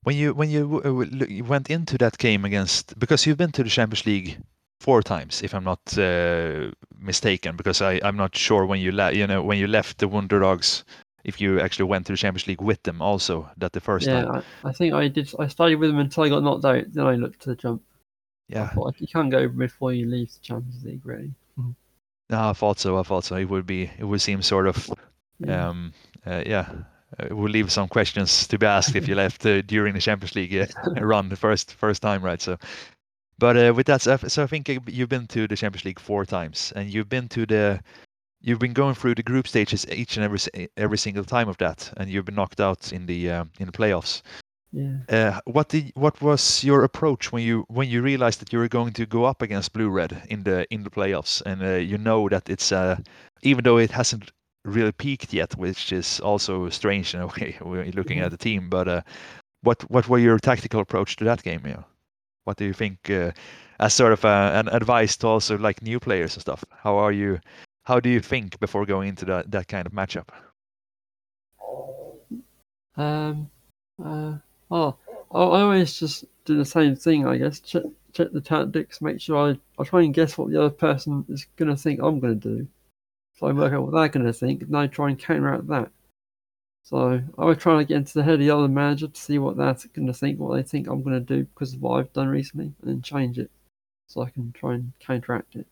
[0.03, 3.51] When you when you, w- w- you went into that game against because you've been
[3.53, 4.37] to the Champions League
[4.79, 9.13] four times, if I'm not uh, mistaken, because I I'm not sure when you le-
[9.13, 10.83] you know when you left the Wonder Dogs,
[11.23, 14.11] if you actually went to the Champions League with them also that the first yeah,
[14.11, 14.31] time.
[14.63, 15.29] I, I think I did.
[15.39, 16.91] I started with them until I got knocked out.
[16.93, 17.83] Then I looked to the jump.
[18.59, 21.33] I Yeah, thought you can't go before you leave the Champions League, really.
[22.29, 22.97] no, I thought so.
[22.97, 23.35] I thought so.
[23.35, 24.93] It would be it would seem sort of
[25.39, 25.65] Yeah.
[25.69, 25.93] um
[26.25, 26.69] uh, yeah.
[27.19, 30.01] Uh, it would leave some questions to be asked if you left uh, during the
[30.01, 30.65] Champions League uh,
[31.05, 32.41] run the first first time, right?
[32.41, 32.57] So,
[33.39, 35.85] but uh, with that, so I- so I think uh, you've been to the Champions
[35.85, 37.79] League four times, and you've been to the,
[38.41, 40.39] you've been going through the group stages each and every
[40.77, 43.71] every single time of that, and you've been knocked out in the uh, in the
[43.71, 44.21] playoffs.
[44.71, 44.97] yeah.
[45.09, 48.67] Uh, what did what was your approach when you when you realized that you were
[48.69, 51.97] going to go up against Blue Red in the in the playoffs, and uh, you
[51.97, 52.97] know that it's uh,
[53.43, 54.31] even though it hasn't
[54.65, 57.55] really peaked yet, which is also strange in a way
[57.95, 58.25] looking Mhm.
[58.25, 58.69] at the team.
[58.69, 59.01] But uh,
[59.61, 61.61] what what were your tactical approach to that game?
[61.65, 61.85] You know?
[62.45, 63.31] What do you think uh,
[63.79, 66.63] as sort of uh, an advice to also like new players and stuff?
[66.69, 67.39] How are you?
[67.83, 70.29] How do you think before going into that that kind of matchup?
[72.95, 73.49] Um.
[74.03, 74.37] Uh.
[74.71, 74.95] Oh,
[75.31, 77.27] I I always just do the same thing.
[77.27, 80.59] I guess check check the tactics, make sure I I try and guess what the
[80.59, 82.67] other person is gonna think I'm gonna do.
[83.37, 85.91] So I work out what they're gonna think, and I try and counteract that.
[86.85, 89.39] So I always try to get into the head of the other manager to see
[89.39, 92.27] what they're gonna think, what they think I'm gonna do because of what I've done
[92.29, 93.49] recently, and then change it
[94.07, 95.65] so I can try and counteract it.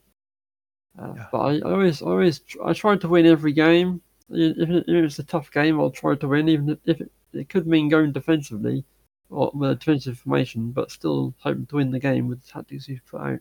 [0.98, 1.28] Uh, Yeah.
[1.32, 4.02] But I, I always, I always, I try to win every game.
[4.30, 7.12] If, it- if it's a tough game, I'll try to win, even if- if it,
[7.34, 8.84] it could mean going defensively
[9.30, 12.88] or with a defensive formation, but still hoping to win the game with the tactics
[12.90, 13.40] you've put out.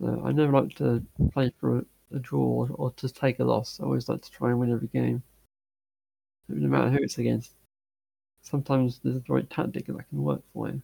[0.00, 1.84] So I never like to play for a,
[2.16, 3.78] a draw or, or to take a loss.
[3.80, 5.22] I always like to try and win every game,
[6.50, 7.52] no matter who it's against.
[8.42, 10.82] Sometimes there's the right tactic that can work for you.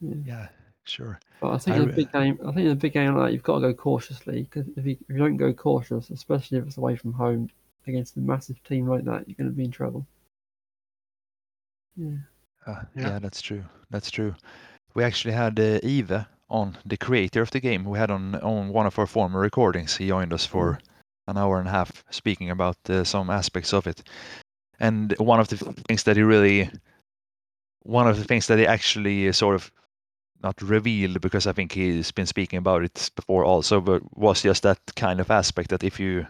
[0.00, 0.14] Yeah.
[0.24, 0.48] Yeah,
[0.84, 1.18] sure.
[1.40, 3.26] But I think I in a big game, I think in a big game like
[3.26, 6.58] that, you've got to go cautiously because if you, if you don't go cautious, especially
[6.58, 7.50] if it's away from home
[7.86, 10.06] against a massive team like that, you're going to be in trouble.
[11.96, 12.16] Yeah.
[12.66, 13.08] Uh, Yeah.
[13.08, 13.18] yeah.
[13.18, 13.64] that's true.
[13.90, 14.34] That's true.
[14.94, 17.84] We actually had uh, Eve on, the creator of the game.
[17.84, 19.96] We had on on one of our former recordings.
[19.96, 20.78] He joined us for
[21.28, 24.02] an hour and a half, speaking about uh, some aspects of it.
[24.80, 26.70] And one of the things that he really,
[27.82, 29.70] one of the things that he actually uh, sort of
[30.42, 34.62] not revealed because I think he's been speaking about it before also, but was just
[34.62, 36.26] that kind of aspect that if you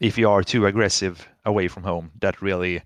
[0.00, 2.82] if you are too aggressive away from home, that really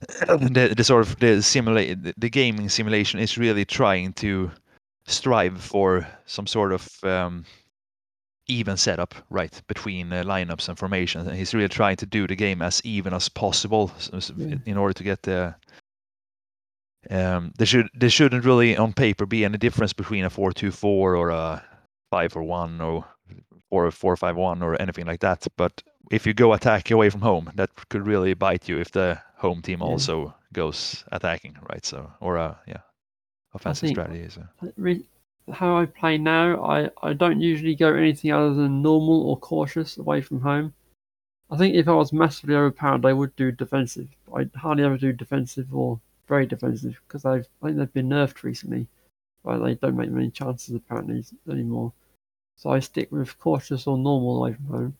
[0.28, 4.50] the, the sort of the simulate the, the gaming simulation is really trying to
[5.06, 7.44] strive for some sort of um,
[8.48, 11.26] even setup, right, between uh, lineups and formations.
[11.26, 14.56] And he's really trying to do the game as even as possible so- so Yeah.
[14.66, 15.54] in order to get the.
[17.08, 21.30] Um, there should there shouldn't really on paper be any difference between a four-two-four or
[21.30, 21.62] a
[22.10, 22.80] five or one
[23.70, 25.46] or a four-five-one or anything like that.
[25.56, 29.20] But if you go attack away from home, that could really bite you if the
[29.36, 29.86] home team Yeah.
[29.86, 31.84] also goes attacking, right?
[31.86, 32.80] So or yeah,
[33.54, 34.28] offensive think- strategy.
[34.28, 34.42] So.
[34.76, 35.04] Re-
[35.52, 39.96] how I play now, I, I don't usually go anything other than normal or cautious
[39.96, 40.74] away from home.
[41.50, 44.08] I think if I was massively overpowered, I would do defensive.
[44.34, 48.88] I hardly ever do defensive or very defensive because I've think they've been nerfed recently.
[49.44, 51.92] But they don't make many chances apparently anymore.
[52.56, 54.96] So I stick with cautious or normal away from home,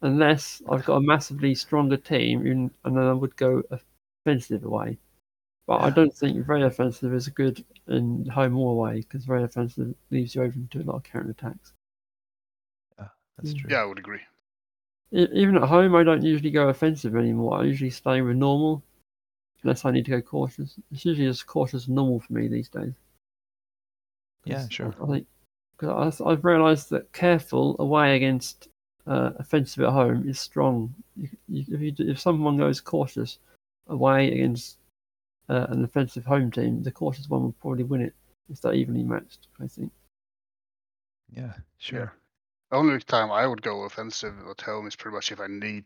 [0.00, 3.62] unless I've got a massively stronger team, and then I would go
[4.24, 4.96] offensive away.
[5.70, 9.94] But I don't think very offensive is good in home or away because very offensive
[10.10, 11.74] leaves you open to a lot of counter attacks.
[12.98, 13.06] Yeah,
[13.36, 13.70] that's true.
[13.70, 14.18] Yeah, I would agree.
[15.12, 17.60] Even at home, I don't usually go offensive anymore.
[17.60, 18.82] I usually stay with normal,
[19.62, 20.74] unless I need to go cautious.
[20.90, 22.94] It's usually just cautious and normal for me these days.
[24.44, 24.92] Yeah, sure.
[25.00, 25.26] I think
[25.78, 28.66] because I've realised that careful away against
[29.06, 30.92] uh, offensive at home is strong.
[31.14, 33.38] You, you, if you, if someone goes cautious
[33.86, 34.78] away against
[35.50, 38.14] uh, an offensive home team, the cautious one will probably win it
[38.48, 39.48] if they're evenly matched.
[39.60, 39.90] I think.
[41.30, 42.12] Yeah, sure.
[42.72, 45.84] Only time I would go offensive at home is pretty much if I need,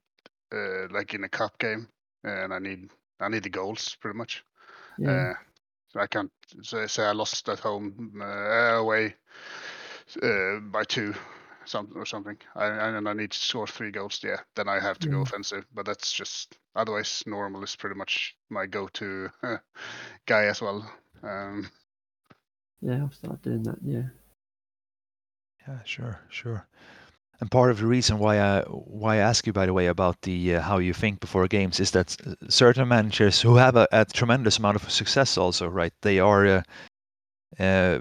[0.55, 1.89] uh, like in a cup game,
[2.23, 4.45] and I need I need the goals pretty much.
[4.99, 5.11] Yeah.
[5.11, 5.35] Uh,
[5.89, 6.31] so I can't
[6.63, 9.15] say, say I lost at home uh, away
[10.23, 11.15] uh, by two,
[11.67, 12.37] some or something.
[12.55, 14.21] I, and I need to score three goals.
[14.23, 15.65] Yeah, then I have to go offensive.
[15.75, 19.57] But that's just otherwise normal is pretty much my go-to uh,
[20.27, 20.91] guy as well.
[21.23, 21.71] Um,
[22.81, 23.79] yeah, I'll start doing that.
[23.83, 24.09] Yeah.
[25.67, 26.67] Yeah, sure, sure.
[27.41, 30.21] And part of the reason why I why I ask you, by the way, about
[30.23, 33.89] the uh, how you think before games is that uh, certain managers who have a,
[33.91, 35.93] a tremendous amount of success, also, right?
[36.03, 36.63] They are uh,
[37.59, 38.01] uh,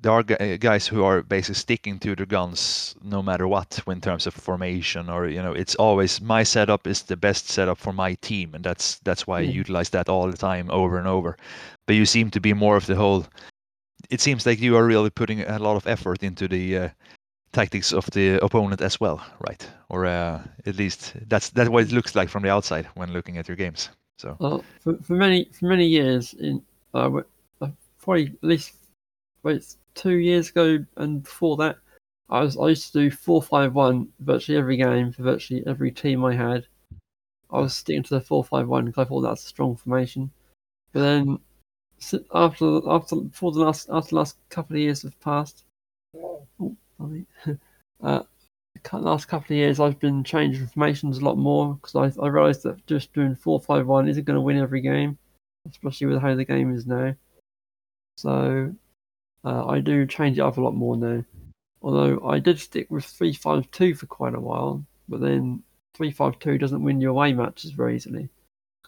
[0.00, 4.00] there are uh, guys who are basically sticking to their guns no matter what in
[4.00, 7.92] terms of formation, or you know, it's always my setup is the best setup for
[7.92, 11.36] my team, and that's that's why I utilize that all the time, over and over.
[11.86, 13.26] But you seem to be more of the whole.
[14.10, 16.88] It seems like you are really putting a lot of effort into the uh,
[17.52, 19.68] tactics of the opponent as well, right?
[19.88, 23.36] Or uh, at least that's that's what it looks like from the outside when looking
[23.36, 23.90] at your games.
[24.16, 26.62] So Well, for, for many for many years, in
[26.94, 27.10] uh,
[27.60, 28.74] uh, probably at least
[29.98, 31.76] two years ago and before that,
[32.30, 35.90] I was I used to do four five one virtually every game for virtually every
[35.90, 36.66] team I had.
[37.50, 40.30] I was sticking to the four five one because I thought that's a strong formation.
[40.92, 41.38] But then
[42.34, 45.64] after after before the last after the last couple of years have passed,
[46.16, 46.46] oh,
[46.98, 47.26] sorry.
[48.02, 48.22] uh,
[48.92, 52.28] the last couple of years I've been changing formations a lot more because I, I
[52.28, 55.18] realised that just doing four five one isn't going to win every game,
[55.68, 57.14] especially with how the game is now.
[58.18, 58.74] So
[59.44, 61.24] uh, I do change it up a lot more now.
[61.80, 65.62] Although I did stick with three five two for quite a while, but then
[65.94, 68.28] three five two doesn't win you away matches very easily.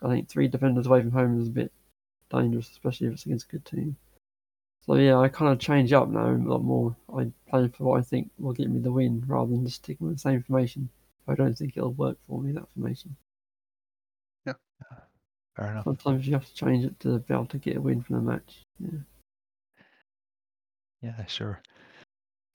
[0.02, 1.72] I think three defenders away from home is a bit
[2.30, 3.96] dangerous, especially if it's against a good team.
[4.86, 6.96] So yeah, I kind of change up now a lot more.
[7.14, 10.06] I play for what I think will get me the win rather than just sticking
[10.06, 10.88] with the same formation.
[11.28, 13.14] I don't think it'll work for me that formation.
[14.46, 14.54] Yeah,
[15.54, 15.84] fair enough.
[15.84, 18.32] Sometimes you have to change it to be able to get a win from the
[18.32, 18.62] match.
[18.80, 19.00] Yeah.
[21.02, 21.60] Yeah, sure.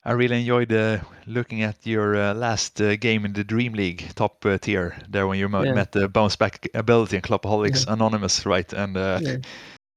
[0.04, 4.14] I really enjoyed uh, looking at your uh, last uh, game in the Dream League
[4.16, 5.74] top uh, tier there when you mo- Yeah.
[5.74, 8.72] met the bounce back ability and Clubaholics Anonymous, right?
[8.72, 9.38] And uh, Yeah.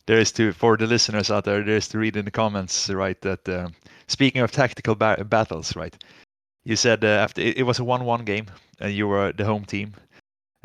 [0.06, 2.88] there is to for the listeners out there, there is to read in the comments,
[2.88, 3.20] right?
[3.20, 3.68] That uh,
[4.06, 5.94] speaking of tactical ba- battles, right?
[6.64, 8.46] You said uh, after it, it was a one-one game
[8.80, 9.94] and you were the home team.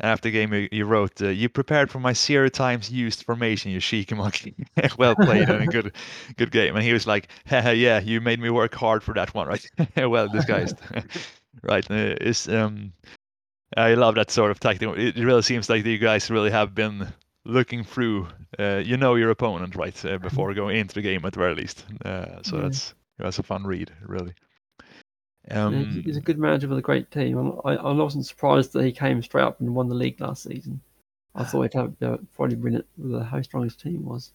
[0.00, 3.22] And after the game, you, you wrote, uh, "You prepared for my zero times used
[3.22, 4.54] formation, you cheeky monkey.
[4.98, 5.94] well played and a good,
[6.36, 9.46] good game." And he was like, "Yeah, you made me work hard for that one,
[9.46, 9.64] right?
[9.96, 10.76] well disguised,
[11.62, 12.92] right?" Uh, it's um,
[13.76, 14.88] I love that sort of tactic.
[14.96, 17.08] It really seems like you guys really have been
[17.44, 18.28] looking through.
[18.58, 21.54] Uh, you know your opponent, right, uh, before going into the game at the very
[21.54, 21.84] least.
[22.04, 22.62] Uh, so Yeah.
[22.62, 24.34] that's that's a fun read, really.
[25.48, 27.60] Yeah, Um, he's a good manager with a great team.
[27.64, 30.80] I, I wasn't surprised that he came straight up and won the league last season.
[31.34, 34.30] I thought he'd have, uh, probably win it with how strong his team was.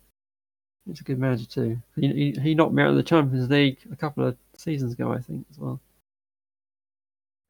[0.85, 1.81] He's a good manager too.
[1.95, 5.13] He, he, he knocked me out of the Champions League a couple of seasons ago,
[5.13, 5.79] I think, as well.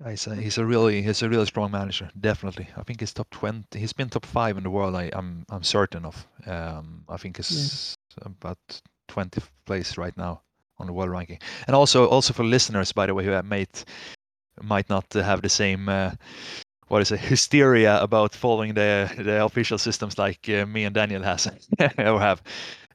[0.08, 2.70] He's a, he's a really he's a really strong manager, definitely.
[2.78, 3.80] I think he's top twenty.
[3.80, 4.96] He's been top five in the world.
[4.96, 6.26] I, I'm I'm certain of.
[6.46, 8.58] Um, I think he's about
[9.10, 10.42] twentieth place right now
[10.80, 11.40] on the world ranking.
[11.68, 13.86] And also also for listeners, by the way, who might
[14.62, 15.90] might not have the same.
[15.90, 16.12] Uh,
[16.88, 21.24] what is it hysteria about following the the official systems like uh, me and Daniel
[21.24, 21.48] has
[21.98, 22.42] or have.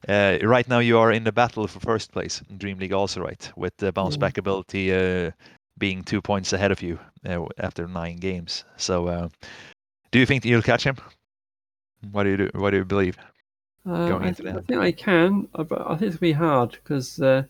[0.07, 3.21] Uh, right now, you are in the battle for first place in Dream League, also
[3.21, 4.19] right, with the bounce Yeah.
[4.19, 5.31] back ability uh,
[5.77, 8.65] being two points ahead of you uh, after nine games.
[8.77, 9.29] So, uh,
[10.11, 10.97] do you think you'll catch him?
[12.11, 12.49] What do you do?
[12.53, 13.17] What do you believe?
[13.85, 16.71] Uh, going I, th- I think they can, but I think it's gonna be hard
[16.71, 17.43] because uh,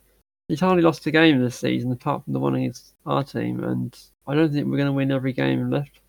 [0.48, 3.98] he's hardly lost a game this season apart from the one against our team, and
[4.26, 6.00] I don't think we're going to win every game left.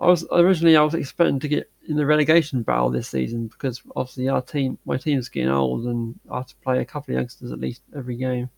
[0.00, 3.80] I was originally I was expecting to get in the relegation battle this season because
[3.94, 7.18] obviously our team, my team's getting old, and I have to play a couple of
[7.18, 8.50] youngsters at least every game.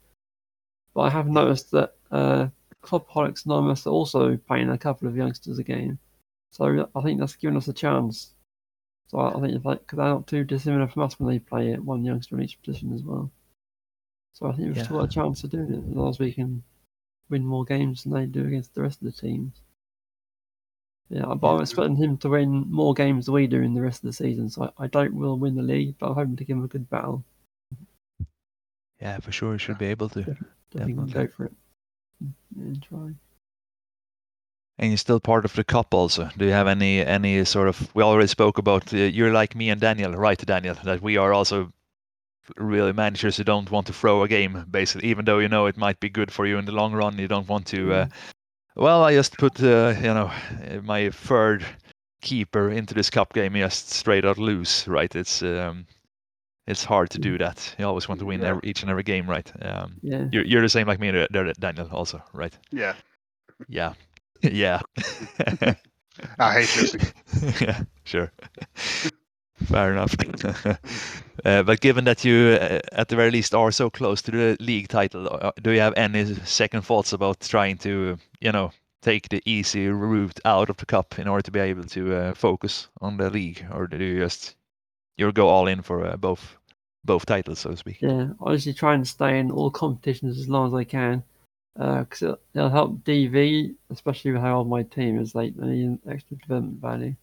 [0.95, 2.49] But I have noticed that uh,
[2.83, 5.99] Clubholics Anonymous are also playing a couple of youngsters a game,
[6.51, 8.33] so I think that's given us a chance.
[9.09, 11.85] So I think if like, they're not too dissimilar from us when they play it,
[11.85, 13.31] one youngster in each position as well.
[14.35, 16.33] So I think we've still got a chance of doing it as long as we
[16.33, 16.63] can
[17.31, 19.61] win more games than they do against the rest of the teams.
[21.09, 24.03] Yeah, but I'm expecting him to win more games than we do in the rest
[24.03, 24.51] of the season.
[24.51, 26.69] So I, I don't will win the league, but I'm hoping to give him a
[26.69, 27.25] good battle.
[29.01, 30.23] Yeah, for sure, you should be able to.
[30.23, 31.13] Definitely Definitely.
[31.13, 31.53] go for it
[32.57, 33.15] and try.
[34.79, 36.31] And you're still part of the cup also.
[36.37, 37.95] Do you have any any sort of?
[37.95, 40.75] We already spoke about uh, you're like me and Daniel, right, Daniel?
[40.83, 41.73] That we are also
[42.57, 45.77] really managers who don't want to throw a game, basically, even though you know it
[45.77, 47.19] might be good for you in the long run.
[47.19, 47.93] You don't want to.
[47.93, 48.07] Uh,
[48.77, 50.31] well, I just put uh, you know
[50.83, 51.65] my third
[52.23, 55.15] keeper into this cup game, just straight out lose, right?
[55.15, 55.87] It's um,
[56.67, 57.75] it's hard to do that.
[57.79, 58.49] You always want to win Yeah.
[58.49, 59.51] every, each and every game, right?
[59.63, 60.27] Um, Yeah.
[60.33, 62.57] you're you're the same like me, there, there, Daniel, also, right?
[62.73, 62.95] Yeah,
[63.69, 63.95] Yeah,
[64.43, 64.81] yeah.
[66.39, 67.01] I hate losing.
[67.61, 68.31] yeah, sure.
[69.67, 70.15] Fair enough.
[71.45, 74.57] uh, but given that you, uh, at the very least, are so close to the
[74.61, 78.71] league title, uh, do you have any second thoughts about trying to, you know,
[79.05, 82.35] take the easy route out of the cup in order to be able to uh,
[82.35, 84.57] focus on the league, or do you just
[85.17, 86.57] you go all in for uh, both
[87.05, 87.99] both titles, so to speak?
[88.01, 91.23] Yeah, usually try and stay in all competitions as long as I can,
[91.77, 95.35] because it'll, it'll help DV, especially with how old my team is.
[95.35, 97.15] Like, they need an extra development value,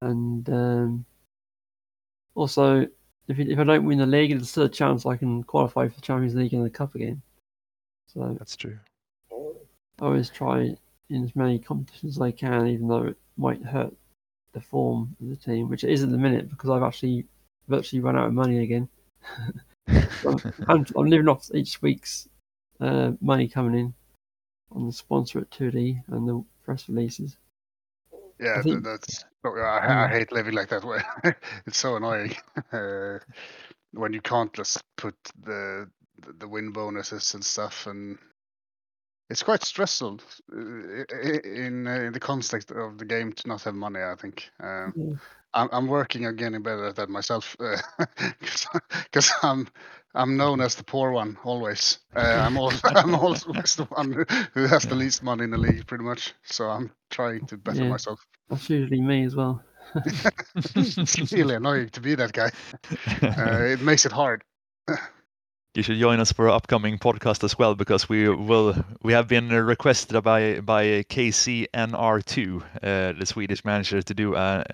[0.00, 1.04] and um,
[2.34, 2.86] also
[3.28, 5.94] if if I don't win the league, there's still a chance I can qualify for
[5.94, 7.22] the Champions League and the Cup again.
[8.12, 8.78] So That's true.
[9.32, 10.76] I always try
[11.10, 13.94] in as many competitions as I can, even though it might hurt
[14.52, 17.24] the form of the team, which it is at the minute because I've actually
[17.68, 18.88] virtually run out of money again.
[19.88, 22.28] I'm, I'm living off each week's
[22.80, 23.94] uh, money coming in
[24.72, 27.36] on the sponsor at 2D and the press releases.
[28.40, 29.24] Yeah, I think- that's.
[29.44, 31.00] oh, I, I hate living like that way.
[31.66, 32.34] it's so annoying
[32.72, 33.18] uh,
[33.92, 35.88] when you can't just put the
[36.38, 38.18] the- win bonuses and stuff, and
[39.28, 40.20] it's quite stressful
[40.52, 40.56] uh,
[41.44, 44.00] in uh, in the context of the game to not have money.
[44.00, 44.50] I think.
[44.60, 45.14] Um, Yeah.
[45.54, 47.56] I'm, I'm working on getting better at that myself
[49.04, 49.68] because I'm
[50.14, 51.98] I'm known as the poor one always.
[52.16, 53.44] Uh, I'm always I'm always
[53.76, 56.34] the one who- who has the least money in the league, pretty much.
[56.42, 57.86] So I'm trying to better Yeah.
[57.86, 58.26] myself.
[58.48, 59.62] That's usually me as well.
[60.76, 62.50] it's really annoying to be that guy.
[63.36, 64.42] Uh, it makes it hard.
[65.74, 69.28] You should join us for our upcoming podcast as well because we will we have
[69.28, 74.64] been uh, requested by by KCNR2, uh, the Swedish manager, to do a,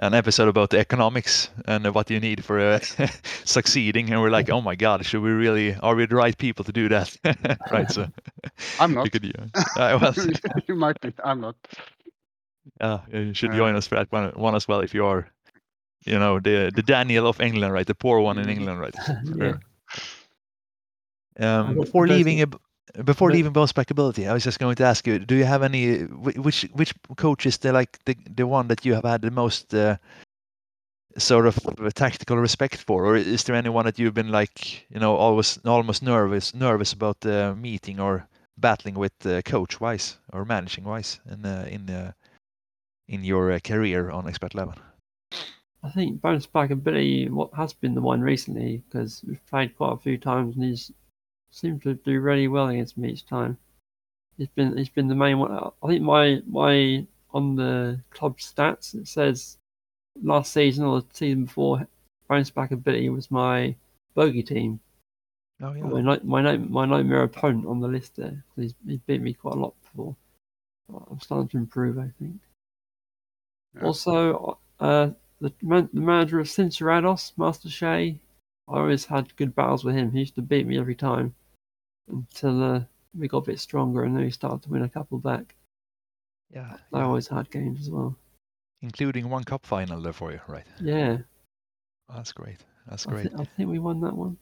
[0.00, 2.78] an episode about the economics and what you need for uh,
[3.44, 4.12] succeeding.
[4.12, 5.74] And we're like, oh my god, should we really?
[5.76, 7.16] Are we the right people to do that?
[7.70, 7.90] right.
[7.90, 8.08] So
[8.78, 9.10] I'm you not.
[9.10, 10.14] could, uh, uh, well,
[10.68, 11.12] you might be.
[11.24, 11.56] I'm not.
[12.80, 15.28] uh, you should Uh, join us for that one, one as well if you are,
[16.04, 17.86] you know, the the Daniel of England, right?
[17.86, 18.50] The poor one in Mm.
[18.50, 18.96] England, right?
[19.36, 19.56] yeah.
[21.38, 22.60] Um, before leaving, some- ab-
[23.04, 25.44] before but- leaving bounce back ability, I was just going to ask you: Do you
[25.44, 26.04] have any?
[26.04, 29.74] Which which coach is the like the the one that you have had the most
[29.74, 29.96] uh,
[31.18, 35.00] sort of uh, tactical respect for, or is there anyone that you've been like you
[35.00, 38.26] know always almost nervous nervous about uh, meeting or
[38.58, 42.12] battling with uh, coach wise or managing wise in uh, in uh,
[43.08, 44.74] in your uh, career on expert level?
[45.82, 49.92] I think bounce back ability what has been the one recently because we've played quite
[49.92, 50.92] a few times and he's
[51.56, 53.56] seemed to do really well against me each time.
[54.36, 55.52] He's been he's been the main one.
[55.52, 59.58] I think my my on the club stats it says
[60.22, 61.86] last season or the season before
[62.28, 63.74] bounce back ability was my
[64.14, 64.80] bogey team.
[65.62, 65.84] Oh yeah.
[65.84, 68.44] My night my night my nightmare opponent on the list there.
[68.56, 70.14] He's, he's beat me quite a lot before.
[71.10, 72.38] I'm starting to improve, I think.
[73.74, 73.82] Yeah.
[73.82, 78.20] Also, uh, the, man, the manager of Cincerados, Master Shay,
[78.68, 80.12] I always had good battles with him.
[80.12, 81.34] He used to beat me every time
[82.08, 82.80] until uh,
[83.18, 85.54] we got a bit stronger and then we started to win a couple back.
[86.54, 87.04] Yeah, I yeah.
[87.04, 88.16] always had games as well.
[88.82, 90.66] including one cup final there for you, right?
[90.80, 91.18] Yeah,
[92.14, 92.60] That's great.
[92.86, 93.32] That's I, great.
[93.38, 94.36] I think we won that one.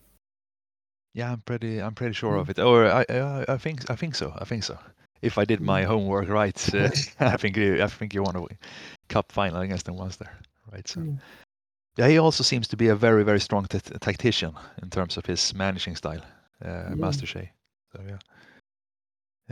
[1.15, 1.81] Yeah, I'm pretty.
[1.81, 2.41] I'm pretty sure Mm.
[2.41, 2.59] of it.
[2.59, 3.89] Or I, I, I think.
[3.91, 4.33] I think so.
[4.37, 4.77] I think so.
[5.23, 5.87] If I did my Mm.
[5.87, 6.91] homework right, uh,
[7.21, 7.57] I think.
[7.57, 8.47] you- I think you won a
[9.09, 10.37] cup final against them once there,
[10.73, 10.87] right?
[10.89, 11.01] So.
[11.01, 11.19] Mm.
[11.97, 14.53] Yeah, he also seems to be a very, very strong t- tactician
[14.83, 16.23] in terms of his managing style,
[16.65, 16.95] uh, Yeah.
[16.97, 17.53] Master Shea.
[17.95, 18.19] So yeah.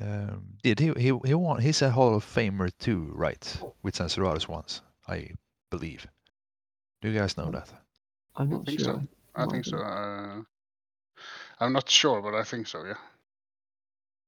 [0.00, 0.92] Um, did he?
[0.96, 1.60] He he won.
[1.60, 3.56] He's a Hall of Famer too, right?
[3.82, 5.30] With Censurados once, I
[5.70, 6.06] believe.
[7.00, 7.68] Do you guys know that?
[8.36, 8.94] I'm not think sure.
[8.94, 9.02] so.
[9.34, 9.78] I think so.
[9.78, 10.42] Uh,
[11.60, 12.84] I'm not sure, but I think so.
[12.84, 12.94] Yeah.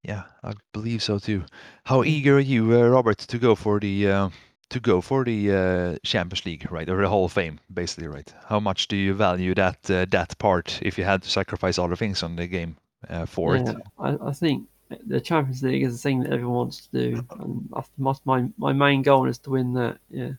[0.02, 1.44] Yeah, I believe so too.
[1.84, 4.28] How eager are you, uh, Robert, to go for the uh,
[4.68, 8.30] to go for the uh, Champions League, right, or the Hall of Fame, basically, right?
[8.48, 11.96] How much do you value that uh, that part if you had to sacrifice other
[11.96, 12.76] things on the game
[13.10, 13.76] uh, for yeah, it?
[13.98, 14.68] I, I think
[15.06, 18.72] the Champions League is the thing that everyone wants to do, and my my, my
[18.72, 19.98] main goal is to win that.
[20.10, 20.32] Yeah,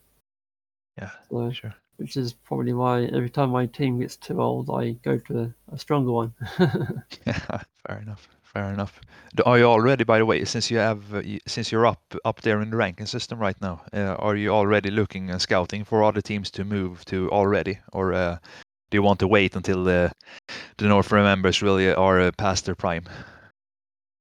[0.97, 1.76] Yeah, so, sure.
[1.97, 5.53] which is probably why every time my team gets too old, I go to a,
[5.74, 6.34] a stronger one.
[7.28, 8.28] Yeah, fair enough.
[8.43, 9.01] Fair enough.
[9.45, 12.61] Are you already, by the way, since you have, uh, since you're up up there
[12.61, 16.22] in the ranking system right now, uh, are you already looking and scouting for other
[16.22, 18.38] teams to move to already, or uh,
[18.89, 20.11] do you want to wait until the
[20.77, 23.05] the North Remembers really are uh, past their prime?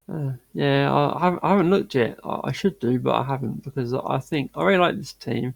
[0.08, 2.18] Uh, yeah, I, I haven't, looked yet.
[2.24, 5.54] I, I should do, but I haven't because I think I really like this team,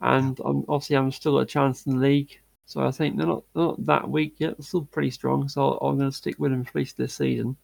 [0.00, 2.38] and I'm, obviously I'm still got a chance in the league.
[2.66, 4.56] So I think they're not they're not that weak yet.
[4.56, 5.48] They're still pretty strong.
[5.48, 7.56] So I'm going to stick with them for at least this season,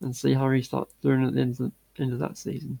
[0.00, 1.72] and see how he starts doing at the end of, the,
[2.02, 2.78] end of that season.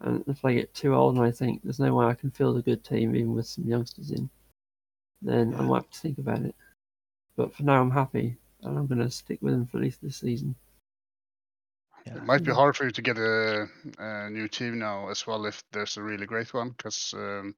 [0.00, 2.56] And if I get too old and I think there's no way I can field
[2.56, 4.28] a good team even with some youngsters in,
[5.22, 6.56] then I might have to think about it.
[7.36, 10.02] But for now, I'm happy, and I'm going to stick with him for at least
[10.02, 10.54] this season.
[12.06, 12.16] Yeah.
[12.16, 12.56] It might be Mm.
[12.56, 13.68] hard for you to get a,
[13.98, 17.54] a new team now as well if there's a really great one because um,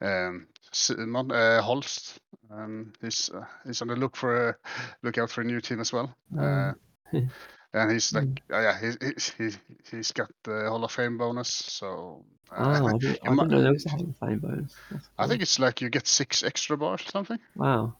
[0.00, 2.18] um, Simon uh, Holst
[2.50, 4.56] um, he's uh, he's on the look for a
[5.02, 6.14] look out for a new team as well.
[6.38, 6.74] Uh, Uh,
[7.74, 8.38] and he's like, Mm.
[8.52, 9.32] uh, yeah, he's he's
[9.90, 11.48] he, he's got the Hall of Fame bonus.
[11.48, 14.80] So uh, I, did, I mi- didn't know there was a Hall of Fame bonus.
[14.90, 17.38] That's I think it's like you get six extra bars or something.
[17.56, 17.96] Wow.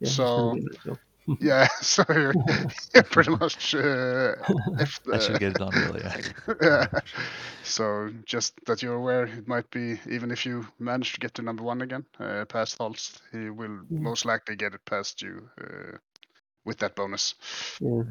[0.00, 0.98] Yeah, So- really good at that job.
[1.40, 2.34] Yeah, so you're,
[2.94, 4.34] you're pretty much uh,
[4.78, 6.00] if I should get it done, really.
[6.04, 6.20] Yeah.
[6.62, 7.00] yeah.
[7.64, 11.42] So just that you're aware, it might be even if you manage to get to
[11.42, 14.00] number one again, uh, past Holst, he will Mm.
[14.02, 15.98] most likely get it past you uh,
[16.64, 17.34] with that bonus.
[17.80, 18.02] Yeah.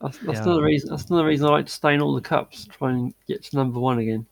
[0.00, 0.42] That's, that's Yeah.
[0.44, 0.90] another reason.
[0.90, 3.56] That's another reason I like to stay in all the cups, try and get to
[3.56, 4.26] number one again.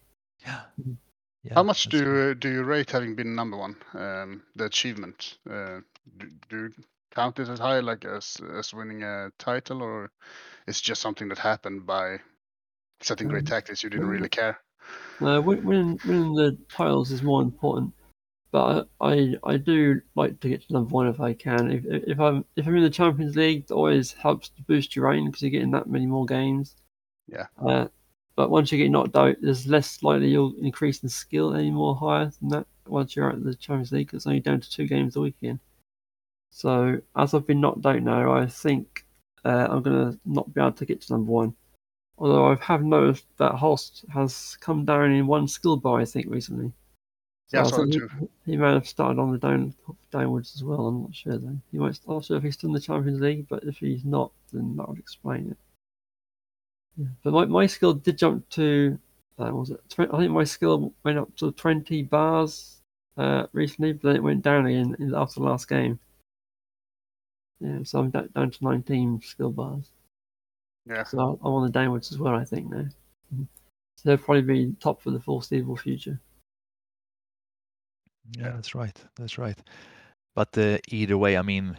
[0.47, 0.61] Yeah.
[0.80, 0.97] Mhm.
[1.42, 3.74] Yeah, How much do that's you, do you rate having been number one?
[3.95, 5.38] Um, the achievement.
[5.51, 5.80] Uh,
[6.19, 6.71] do, do you
[7.15, 10.11] count it as high, like as as winning a title, or
[10.67, 12.19] it's just something that happened by
[13.01, 13.83] setting great Um, tactics?
[13.83, 14.59] You didn't really care.
[15.21, 17.93] Uh, winning, winning the titles is more important,
[18.51, 21.71] but I, I do like to get to number one if I can.
[21.71, 25.07] If if I'm if I'm in the Champions League, it always helps to boost your
[25.07, 26.77] rating because you're getting that many more games.
[27.27, 27.47] Yeah.
[27.59, 27.87] Uh,
[28.37, 31.95] but once you get knocked out, there's less likely you'll increase in skill any more
[31.97, 32.67] higher than that.
[32.87, 35.61] Once you're at the Champions League, it's only down to two games a weekend.
[36.55, 39.05] So as I've been knocked out now, I think
[39.45, 41.57] uh, I'm gonna not be able to get to number one.
[42.17, 46.27] Although I have noticed that Holst has come down in one skill bar, I think,
[46.29, 46.73] recently.
[47.53, 48.53] Yeah, I think he-.
[48.53, 49.75] He may have started on the down
[50.13, 50.87] downwards as well.
[50.87, 51.59] I'm not sure though.
[51.73, 51.99] He might.
[52.07, 54.77] I'm not sure if he's still in the Champions League, but if he's not, then
[54.77, 55.57] that would explain it.
[56.97, 57.09] Yeah.
[57.25, 58.97] But my, my skill did jump to.
[59.41, 59.81] Uh, was it?
[59.99, 62.81] I think my skill went up to 20 bars
[63.17, 65.99] uh, recently, but then it went down again after the last game.
[67.65, 69.91] Yeah, so I'm down to 19 skill bars.
[70.87, 71.05] Yeah.
[71.05, 72.85] So I'm on the downwards as well, I think now.
[73.97, 76.21] So they'll probably be top for the foreseeable future.
[78.37, 78.97] Yeah, that's right.
[79.17, 79.59] That's right.
[80.35, 81.77] But uh, either way, I mean,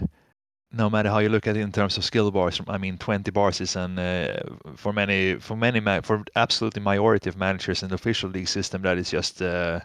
[0.71, 3.29] no matter how you look at it in terms of skill bars, I mean, 20
[3.29, 4.41] bars is an uh,
[4.75, 8.81] for many for many ma- for absolutely majority of managers in the official league system
[8.83, 9.81] that is just uh,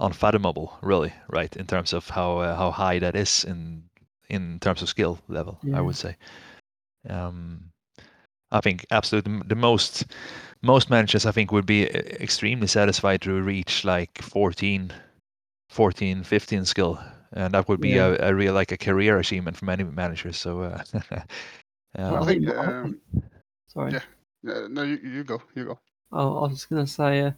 [0.00, 1.54] unfathomable, really, right?
[1.56, 3.84] In terms of how uh, how high that is in
[4.32, 5.78] in terms of skill level, Yeah.
[5.78, 6.16] I would say.
[7.08, 7.70] Um,
[8.50, 10.04] I think absolutely the most
[10.62, 14.92] most managers I think would be uh, extremely satisfied to reach like 14
[15.70, 16.98] 14 15 skill
[17.32, 18.16] and that would be Yeah.
[18.20, 20.82] a, a real like a career achievement for many managers so uh,
[21.98, 23.00] Well, I um, think, I- I um,
[23.68, 23.92] Sorry.
[23.92, 24.52] yeah.
[24.52, 25.42] Uh, no, you, you go.
[25.54, 25.78] You go.
[26.12, 27.32] Oh, I was just going to say, uh,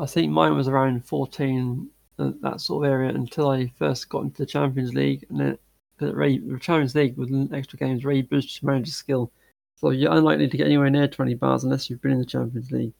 [0.00, 4.22] I think mine was around 14, uh, that sort of area, until I first got
[4.22, 5.24] into the Champions League.
[5.30, 5.58] And then
[5.96, 9.30] Because really, the Champions League with extra games really boosts your manager skill.
[9.76, 12.70] So you're unlikely to get anywhere near 20 bars unless you've been in the Champions
[12.70, 12.94] League.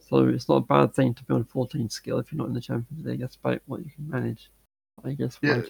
[0.00, 2.54] So it's not a bad thing to be on 14 skill if you're not in
[2.54, 3.20] the Champions League.
[3.20, 4.50] That's about what you can manage.
[5.04, 5.38] I guess.
[5.42, 5.62] Yeah.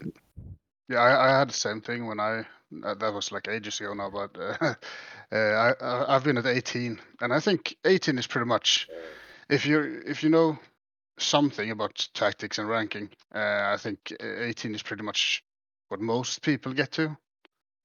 [0.88, 2.44] Yeah, I, I had the same thing when I
[2.84, 4.74] uh, that was like ages ago now, but uh,
[5.32, 8.88] uh, I I- I've been at 18, and I think 18 is pretty much
[9.48, 10.58] if you if you know
[11.18, 15.42] something about tactics and ranking, uh, I think uh, 18 is pretty much
[15.88, 17.16] what most people get to,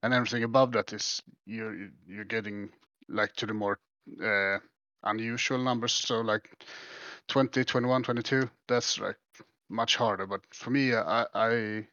[0.04, 2.70] and everything above that is you're you're getting
[3.08, 3.80] like to the more
[4.24, 4.58] uh,
[5.04, 5.94] unusual numbers.
[5.94, 6.50] So like
[7.28, 9.18] 20, 21, 22, that's like
[9.70, 10.28] much harder.
[10.28, 11.88] But for me, I I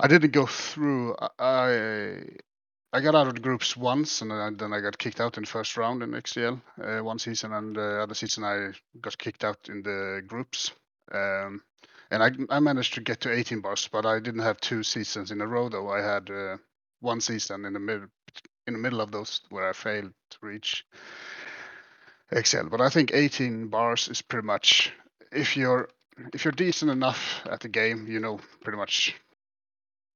[0.00, 1.16] I didn't go through.
[1.38, 2.20] I
[2.92, 5.50] I, got out of the groups once, and then I, got kicked out in the
[5.50, 9.68] first round in XCL uh, one season, and the other season I got kicked out
[9.68, 10.70] in the groups.
[11.12, 11.62] Um,
[12.14, 15.30] and I I managed to get to 18 bars, but I didn't have two seasons
[15.30, 15.90] in a row though.
[15.90, 16.56] I had uh,
[17.00, 18.06] one season in the middle
[18.66, 20.86] in the middle of those where I failed to reach
[22.32, 22.68] XL.
[22.70, 24.92] But I think 18 bars is pretty much
[25.32, 25.88] if you're
[26.32, 29.14] if you're decent enough at the game, you know pretty much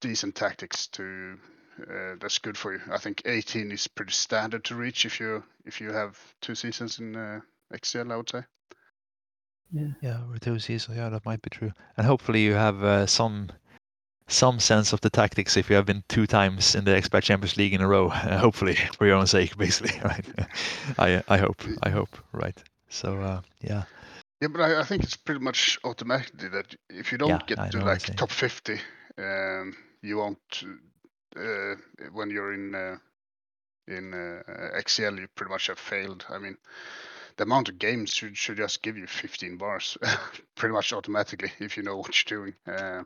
[0.01, 1.37] decent tactics to
[1.83, 2.81] uh, that's good for you.
[2.91, 7.01] I think 18 is pretty standard to reach if you if you have two seasons
[7.01, 7.41] in uh,
[7.85, 8.13] XL.
[8.13, 8.43] I would say.
[9.73, 9.89] Yeah.
[10.01, 10.97] Yeah, over two seasons.
[10.97, 11.73] Yeah, that might be true.
[11.97, 13.49] And hopefully you have uh, some
[14.29, 17.57] some sense of the tactics if you have been two times in the expat Champions
[17.57, 18.09] League in a row.
[18.09, 20.27] Uh, hopefully, for your own sake, basically, right?
[20.99, 21.63] I I hope.
[21.83, 22.17] I hope.
[22.33, 22.63] Right.
[22.89, 23.85] So uh, yeah.
[24.41, 27.59] Yeah, but I, I think it's pretty much automatically that if you don't Yeah, get
[27.59, 28.81] I to like top 50,
[29.19, 30.63] um, you won't
[31.37, 31.75] uh,
[32.13, 32.97] when you're in uh,
[33.89, 34.43] in uh,
[34.79, 35.19] XCL.
[35.19, 36.25] You pretty much have failed.
[36.31, 36.57] I mean,
[37.39, 39.97] the amount of games should should just give you 15 bars,
[40.57, 42.55] pretty much automatically if you know what you're doing.
[42.67, 43.05] Uh,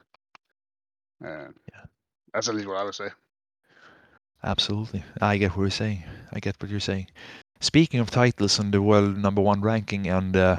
[1.24, 1.84] uh, Yeah.
[2.32, 3.10] That's at least what I would say.
[4.42, 5.04] Absolutely.
[5.20, 6.02] I get what you're saying.
[6.32, 7.08] I get what you're saying.
[7.60, 10.56] Speaking of titles and the world number one ranking and uh,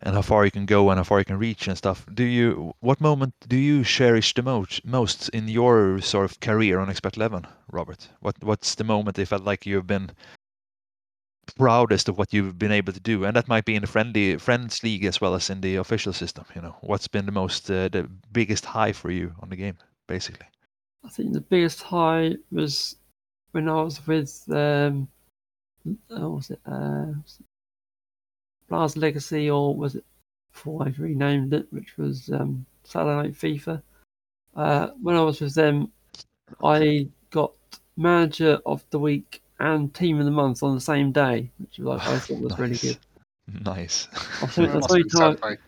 [0.00, 2.22] and how far you can go and how far you can reach and stuff, do
[2.22, 6.88] you what moment do you cherish the most most in your sort of career on
[6.88, 8.08] Expert Eleven, Robert?
[8.20, 10.12] What what's the moment you felt like you've been
[11.56, 13.24] proudest of what you've been able to do?
[13.24, 16.12] And that might be in the friendly friends league as well as in the official
[16.12, 16.44] system.
[16.54, 19.76] You know, what's been the most uh, the biggest high for you on the game,
[20.06, 20.46] basically?
[21.04, 22.96] I think the biggest high was
[23.52, 25.08] when I was with um,
[26.08, 27.12] what was it uh,
[28.68, 30.04] Bla's Legacy or was it
[30.52, 33.82] before I renamed it, which was um, Saturday Night FIFA.
[34.56, 35.90] Uh, when I was with them,
[36.62, 37.52] I got
[37.96, 42.00] Manager of the Week and Team of the Month on the same day, which was,
[42.00, 42.98] I thought was really good.
[43.46, 44.08] Nice.
[44.12, 45.10] I that's the only time.
[45.10, 45.58] satisfying.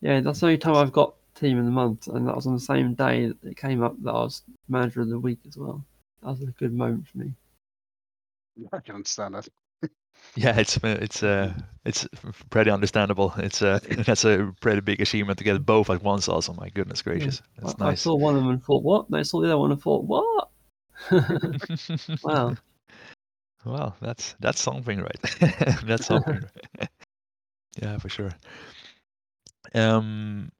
[0.00, 2.54] Yeah, that's the only time I've got Team of the Month, and that was on
[2.54, 5.56] the same day that it came up that I was Manager of the Week as
[5.56, 5.84] well.
[6.22, 7.32] That was a good moment for me.
[8.72, 9.48] I can understand that.
[10.36, 11.52] Yeah, it's it's uh
[11.84, 12.06] it's
[12.48, 13.34] pretty understandable.
[13.38, 16.28] It's uh that's a pretty big achievement to get both at once.
[16.28, 19.08] Also, my goodness gracious, that's I, I saw one of them and thought, what?
[19.08, 20.48] And I saw the other one and thought, what?
[22.22, 22.54] wow.
[23.64, 25.20] Well, that's that's something, right?
[25.86, 26.40] that's something.
[26.78, 26.88] right?
[27.82, 28.32] yeah, for sure.
[29.74, 30.50] Um,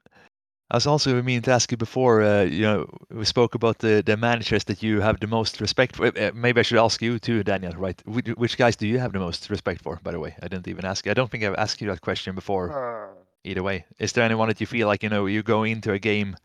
[0.71, 2.23] I was also meaning to ask you before.
[2.23, 5.97] Uh, you know, we spoke about the the managers that you have the most respect
[5.97, 6.07] for.
[6.07, 7.73] Uh, maybe I should ask you too, Daniel.
[7.73, 8.01] Right?
[8.07, 10.01] Which, which guys do you have the most respect for?
[10.03, 11.11] By the way, I didn't even ask you.
[11.11, 12.71] I don't think I've asked you that question before.
[12.71, 13.85] Uh, either way.
[13.99, 16.37] Is there anyone that you feel like you know you go into a game,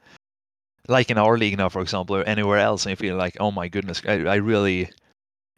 [0.88, 3.52] like in our league now, for example, or anywhere else, and you feel like, oh
[3.52, 4.90] my goodness, I, I really,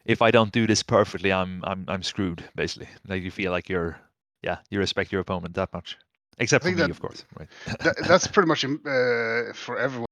[0.04, 2.42] if I don't do this perfectly, I'm I'm I'm screwed.
[2.54, 3.98] Basically, like you feel like you're,
[4.42, 5.96] yeah, you respect your opponent that much,
[6.38, 7.48] except for me, that- of course, right?
[7.80, 10.06] that, that's pretty much um, uh, for everyone.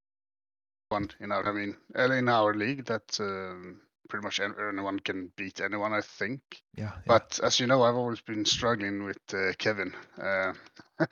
[1.21, 5.93] You know, I mean, in our league, that um, pretty much anyone can beat anyone.
[5.93, 6.41] I think.
[6.75, 7.01] yeah, yeah.
[7.07, 9.93] But as you know, I've always been struggling with uh, Kevin.
[10.21, 10.53] Uh,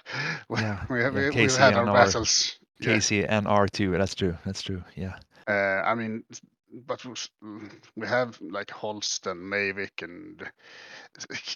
[0.48, 2.58] we, Yeah, we have, yeah, we, we've had our battles.
[2.80, 2.94] Yeah.
[2.94, 3.90] Casey and R two.
[3.92, 4.36] That's true.
[4.44, 4.82] That's true.
[4.96, 5.16] Yeah.
[5.48, 6.24] Uh, I mean,
[6.72, 7.12] but we
[7.42, 10.42] mm, we have like Holst and Mavic and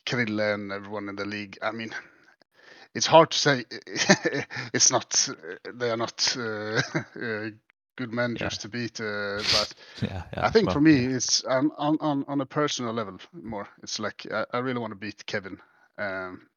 [0.07, 1.59] Krille and everyone in the league.
[1.63, 1.91] I mean,
[2.95, 3.65] it's hard to say.
[4.73, 5.29] it's not.
[5.73, 6.81] They are not uh,
[7.21, 7.51] uh,
[7.97, 9.01] good managers to beat.
[9.01, 10.23] Uh, but Yeah.
[10.33, 10.47] yeah.
[10.47, 11.17] I think well, for me, yeah.
[11.17, 13.69] it's um, on on on a personal level more.
[13.83, 15.59] It's like I, I really want to beat Kevin.
[15.99, 16.49] Um,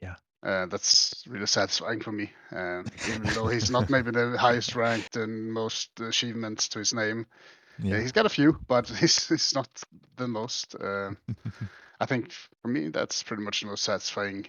[0.00, 0.16] Yeah.
[0.42, 5.16] Uh, that's really satisfying for me, um, even though he's not maybe the highest ranked
[5.16, 7.26] and most achievements to his name.
[7.78, 8.00] Yeah, yeah.
[8.00, 9.68] he's got a few, but he's he's not
[10.16, 10.74] the most.
[10.74, 11.12] Uh,
[12.00, 14.46] I think for me, that's pretty much the most satisfying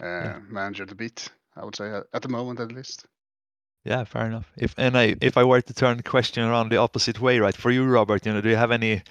[0.00, 0.38] uh, Yeah.
[0.48, 1.28] manager to beat.
[1.56, 3.06] I would say at, the moment, at least.
[3.84, 4.50] Yeah, fair enough.
[4.56, 7.56] If and I if I were to turn the question around the opposite way, right?
[7.56, 9.02] For you, Robert, you know, do you have any?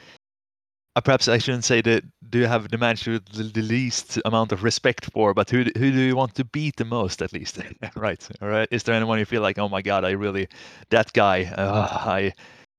[0.96, 2.04] Uh, perhaps I shouldn't say that.
[2.30, 5.34] Do you have the manager with the, the least amount of respect for?
[5.34, 7.60] But who who do you want to beat the most, at least?
[7.96, 8.28] right.
[8.42, 8.68] All right.
[8.72, 10.48] Is there anyone you feel like, oh my god, I really
[10.90, 12.34] that guy, uh, I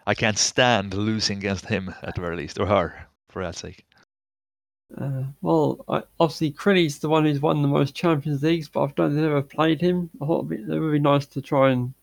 [0.06, 3.84] I can't stand losing against him at the very least, or her, for that sake.
[4.98, 9.12] Uh, well, I, obviously, Krille's the one who's won the most Champions Leagues, but I've
[9.12, 10.10] never played him.
[10.20, 11.94] I thought it'd be, be nice to try and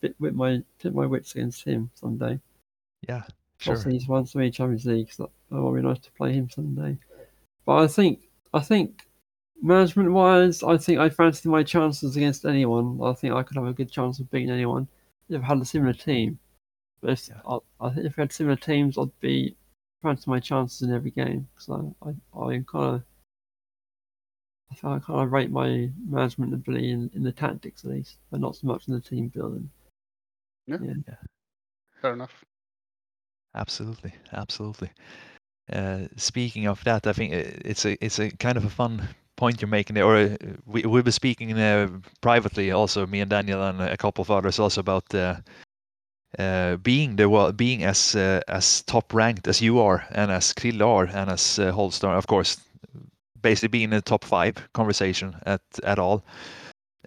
[0.00, 2.38] bit with my pit my wits against him someday.
[3.08, 3.22] Yeah,
[3.58, 3.74] sure.
[3.74, 6.48] Obviously, he's won so many Champions Leagues that it would be nice to play him
[6.48, 6.96] someday.
[7.66, 9.06] But I think, I think,
[9.62, 13.00] management-wise, I think I fancy my chances against anyone.
[13.02, 14.88] I think I could have a good chance of beating anyone
[15.28, 16.38] if I had a similar team.
[17.00, 17.40] But if, Yeah.
[17.46, 19.56] I, I think if I had similar teams, I'd be
[20.02, 23.02] fancy my chances in every game because I, I, I kind of.
[24.70, 28.18] I think I kind of rate my management ability in, in the tactics at least,
[28.30, 29.68] but not so much in the team building.
[30.66, 30.76] Yeah.
[32.00, 32.44] Fair enough.
[33.54, 34.90] Absolutely, absolutely.
[35.72, 39.08] Uh, speaking of that, I think uh, it's a it's a kind of a fun
[39.36, 40.04] point you're making there.
[40.04, 40.36] Or uh,
[40.66, 41.88] we we were speaking uh,
[42.20, 45.36] privately, also me and Daniel and a couple of others, also about uh,
[46.38, 50.52] uh, being the wo- being as uh, as top ranked as you are, and as
[50.54, 52.58] Krille are, and as uh, Holstar, of course,
[53.42, 56.22] basically being in the top five conversation at at all.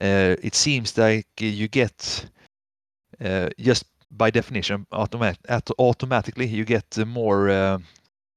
[0.01, 2.25] Uh, it seems like you get
[3.23, 5.39] uh, just by definition, automat-
[5.79, 7.77] automatically you get more uh,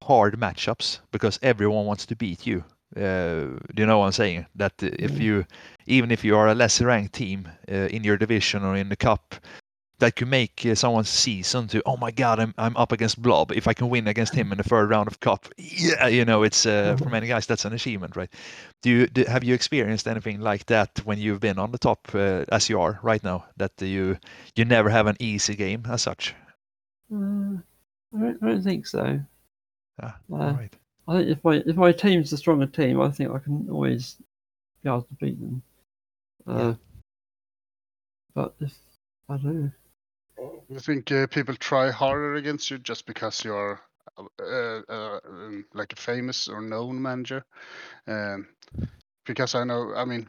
[0.03, 2.65] hard matchups because everyone wants to beat you.
[2.97, 4.47] Uh, do you know what I'm saying?
[4.55, 5.21] That if Mm.
[5.21, 5.45] you,
[5.87, 8.97] even if you are a less ranked team uh, in your division or in the
[8.97, 9.35] cup,
[9.99, 13.53] that could make uh, someone's season to, oh my god, I'm I'm up against Blob.
[13.53, 16.43] If I can win against him in the third round of cup, yeah, you know,
[16.43, 18.31] it's uh, for many guys that's an achievement, right?
[18.83, 22.09] Do you do, have you experienced anything like that when you've been on the top
[22.15, 23.47] uh, as you are right now?
[23.57, 24.19] That you
[24.55, 26.35] you never have an easy game as such.
[27.13, 27.57] Uh,
[28.15, 29.21] I, don't, I don't think so.
[30.03, 30.77] Ah, Uh, right.
[31.09, 34.17] I think if my if my team's a stronger team, I think I can always
[34.83, 35.63] be able to beat them.
[36.47, 36.75] Uh,
[38.35, 38.75] But if
[39.29, 39.71] I don't know,
[40.69, 43.81] You think uh, people try harder against you just because you're
[44.19, 47.45] uh, uh, um, like a famous or known manager?
[48.07, 48.49] Um,
[49.27, 50.29] because I know, I mean,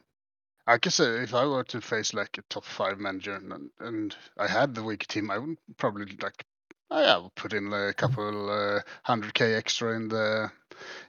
[0.66, 4.16] I could say if I were to face like a top five manager and, and
[4.38, 6.44] I had the weak team, I would probably like,
[6.90, 10.50] I would put in a couple uh, hundred k extra in the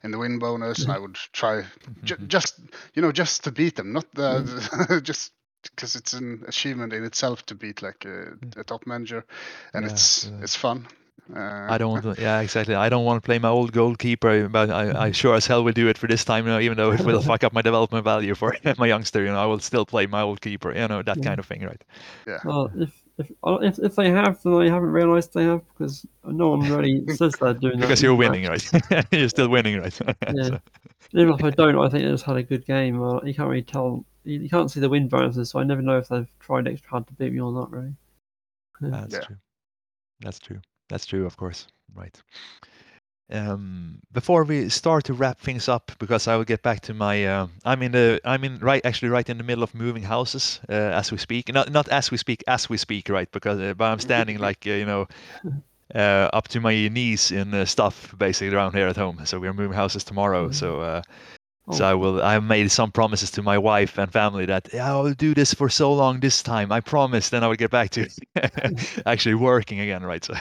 [0.04, 1.66] in the win bonus, and I would try
[2.04, 2.28] ju- Mhm.
[2.28, 2.60] just
[2.93, 5.34] you know just to beat them, not the just
[5.64, 9.26] because it's an achievement in itself to beat like a, a top manager,
[9.74, 10.41] and Yeah, it's yeah.
[10.41, 10.88] it's fun.
[11.36, 12.16] Uh, I don't want to.
[12.22, 12.76] Yeah, exactly.
[12.76, 15.72] I don't want to play my old goalkeeper, but I, I sure as hell will
[15.74, 16.45] do it for this time.
[16.45, 19.22] You know, even though it will fuck up my development value for my youngster.
[19.24, 20.74] You know, I will still play my old keeper.
[20.76, 21.22] You know, that Yeah.
[21.22, 21.84] kind of thing, right?
[22.28, 22.39] Yeah.
[22.43, 26.05] well, if if uh, if, if they have, then I haven't realised they have because
[26.26, 27.88] no one really says they're doing that.
[27.88, 28.72] Because you're winning, right?
[29.12, 29.99] you're still winning, right?
[30.28, 30.49] Yeah.
[30.49, 30.60] So,
[31.14, 33.01] Even if I don't, I think they just had a good game.
[33.01, 34.05] Uh, you can't really tell.
[34.30, 36.90] You, you can't see the wind bonuses, so I never know if they've tried extra
[36.92, 37.72] hard to beat me or not.
[37.72, 37.94] Really.
[38.82, 39.22] That's Yeah.
[39.22, 39.36] true.
[40.22, 40.62] That's true.
[40.90, 41.68] That's true, of course.
[41.96, 42.22] Right.
[43.32, 47.26] Um, before we start to wrap things up, because I will get back to my,
[47.26, 50.60] uh, I'm in the, I'm in right, actually right in the middle of moving houses
[50.68, 51.54] uh, as we speak.
[51.54, 53.32] Not not as we speak, as we speak, right?
[53.32, 55.08] Because uh, but I'm standing like uh, you know,
[55.94, 59.22] uh, up to my knees in uh, stuff basically around here at home.
[59.26, 60.50] So we're moving houses tomorrow.
[60.50, 60.54] Mhm.
[60.56, 61.02] So.
[61.70, 62.22] Oh, so I will.
[62.24, 65.53] I made some promises to my wife and family that yeah, I will do this
[65.53, 66.72] for so long this time.
[66.72, 67.30] I promise.
[67.30, 68.07] Then I will get back to
[69.05, 70.24] actually working again, right?
[70.24, 70.34] So,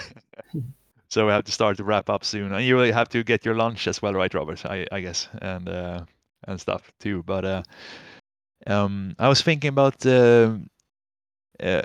[1.09, 3.45] so we have to start to wrap up soon, and you really have to get
[3.45, 4.65] your lunch as well, right, Robert?
[4.65, 6.05] I, I guess, and uh,
[6.47, 7.23] and stuff too.
[7.25, 7.63] But uh,
[8.67, 10.57] um, I was thinking about uh,
[11.63, 11.83] uh,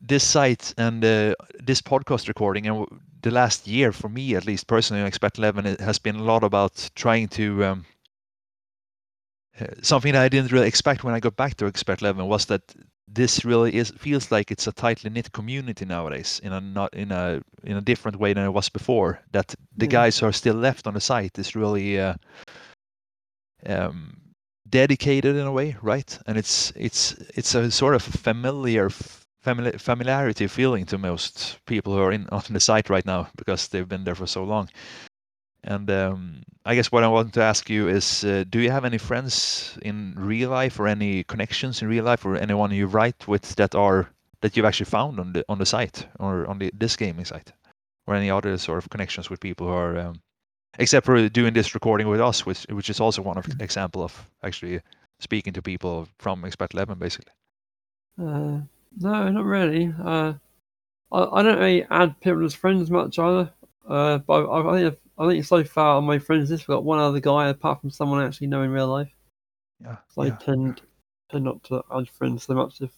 [0.00, 2.86] this site and uh, this podcast recording, and
[3.22, 6.44] the last year for me, at least personally, on Expert Eleven, has been a lot
[6.44, 7.64] about trying to.
[7.64, 7.86] Um,
[9.82, 12.62] something that I didn't really expect when I got back to Expert Eleven was that
[13.08, 17.12] this really is feels like it's a tightly knit community nowadays in a not in
[17.12, 19.20] a in a different way than it was before.
[19.32, 20.02] That the Yeah.
[20.02, 22.14] guys who are still left on the site is really uh,
[23.66, 24.16] um,
[24.68, 26.18] dedicated in a way, right?
[26.26, 28.90] And it's it's it's a sort of familiar
[29.44, 33.68] famili- familiarity feeling to most people who are in on the site right now because
[33.68, 34.68] they've been there for so long.
[35.66, 38.84] And um, I guess what I want to ask you is, uh, do you have
[38.84, 43.26] any friends in real life, or any connections in real life, or anyone you write
[43.28, 44.08] with that are
[44.40, 47.52] that you've actually found on the on the site or on the this gaming site,
[48.06, 50.20] or any other sort of connections with people who are, um,
[50.78, 54.30] except for doing this recording with us, which which is also one of example of
[54.42, 54.80] actually
[55.20, 57.32] speaking to people from Expert Eleven, basically.
[58.18, 58.60] Uh,
[58.98, 59.92] No, not really.
[60.02, 60.34] Uh,
[61.12, 63.50] I, I don't really add people as friends much either.
[63.88, 66.84] Uh, but I, I think I think so far on my friends list, I've got
[66.84, 69.12] one other guy apart from someone I actually know in real life.
[69.82, 69.96] Yeah.
[70.08, 70.82] So I tend
[71.30, 72.80] tend not to add friends so much.
[72.80, 72.90] If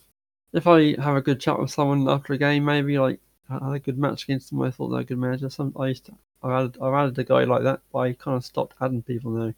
[0.53, 3.77] if I have a good chat with someone after a game, maybe like I had
[3.77, 5.49] a good match against them, I thought they're a good manager.
[5.51, 6.13] Some I used to,
[6.43, 9.31] I've added I've added a guy like that, but I kind of stopped adding people
[9.31, 9.55] now.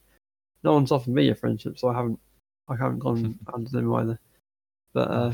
[0.63, 2.21] No one's offered me a friendship, so I haven't
[2.69, 4.19] I haven't gone under them either.
[4.93, 5.33] But uh,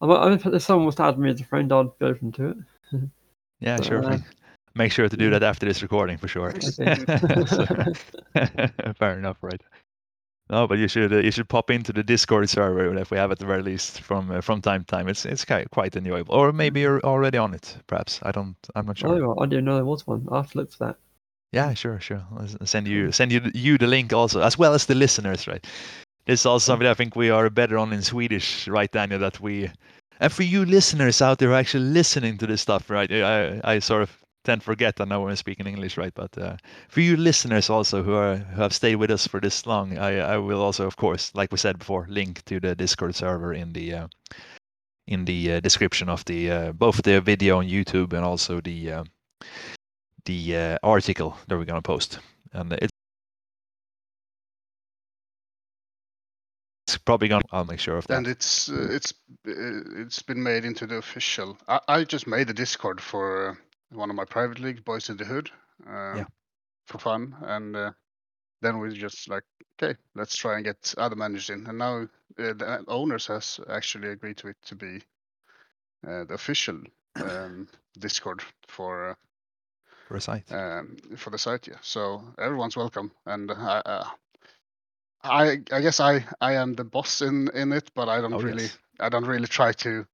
[0.00, 2.48] I, I, if someone was to add me as a friend, I'd be open to
[2.50, 2.56] it.
[3.62, 4.24] Yeah, sure uh, thing.
[4.74, 6.54] Make sure to do that after this recording for sure.
[6.60, 7.66] So-
[8.98, 9.60] fair enough, right?
[10.50, 13.30] No, but you should uh, you should pop into the Discord server if we have
[13.30, 15.08] at the very least from uh, from time to time.
[15.08, 16.34] It's it's quite quite enjoyable.
[16.34, 18.18] Or maybe you're already on it, perhaps.
[18.24, 18.56] I don't.
[18.74, 19.10] I'm not sure.
[19.10, 20.26] Oh, I didn't know there was one.
[20.30, 20.96] I have to look for that.
[21.52, 22.24] Yeah, sure, sure.
[22.36, 25.64] I'll send you send you you the link also, as well as the listeners, right?
[26.26, 29.20] This is also something I think we are better on in Swedish, right, Daniel?
[29.20, 29.70] That we
[30.18, 33.10] and for you listeners out there who are actually listening to this stuff, right?
[33.12, 36.14] I I sort of tend to forget I know I'm speaking English, right?
[36.14, 36.56] But uh,
[36.88, 40.18] for you listeners also who are who have stayed with us for this long, I
[40.34, 43.72] I will also, of course, like we said before, link to the Discord server in
[43.72, 44.08] the uh,
[45.06, 48.92] in the uh, description of the uh, both the video on YouTube and also the
[48.92, 49.04] uh,
[50.24, 52.18] the uh, article that we're gonna post,
[52.52, 52.92] and it's
[57.04, 57.44] probably gonna.
[57.52, 58.16] I'll make sure of that.
[58.16, 59.12] and it's it's
[59.44, 61.58] it's been made into the official.
[61.68, 63.58] I, I just made a Discord for
[63.90, 65.50] one of my private league, Boys in the Hood,
[65.86, 66.26] um, Yeah.
[66.86, 67.92] for fun, and uh,
[68.62, 69.44] then we just like,
[69.80, 72.02] okay, let's try and get other managers in, and now
[72.38, 75.02] uh, the owners has actually agreed to it to be
[76.06, 76.80] uh, the official
[77.20, 77.68] um,
[77.98, 79.16] Discord for
[80.04, 80.52] for a site.
[80.52, 81.66] uh, um, for the site.
[81.68, 83.82] Yeah, so everyone's welcome, and I.
[83.84, 84.08] Uh,
[85.22, 88.42] I I guess I I am the boss in in it, but I don't Oh,
[88.42, 88.78] really yes.
[89.00, 90.06] I don't really try to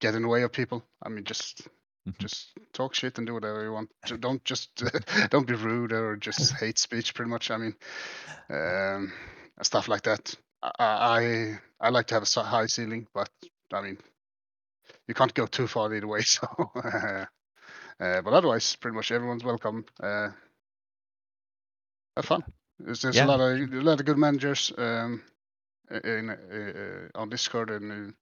[0.00, 0.84] get in the way of people.
[1.02, 1.68] I mean, just.
[2.18, 3.90] Just talk shit and do whatever you want.
[4.20, 4.82] Don't just
[5.30, 7.14] don't be rude or just hate speech.
[7.14, 7.50] Pretty much.
[7.50, 7.74] I mean,
[8.50, 9.12] um,
[9.62, 10.34] stuff like that.
[10.62, 13.30] I I, I like to have a high ceiling, but
[13.72, 13.98] I mean,
[15.08, 16.20] you can't go too far either way.
[16.26, 16.46] So,
[17.98, 19.84] uh, but otherwise, pretty much everyone's welcome.
[20.02, 20.28] Uh,
[22.16, 22.44] have fun.
[22.78, 23.24] There's, there's Yeah.
[23.24, 25.22] a lot of a lot of good managers um,
[26.04, 28.14] in uh, on Discord and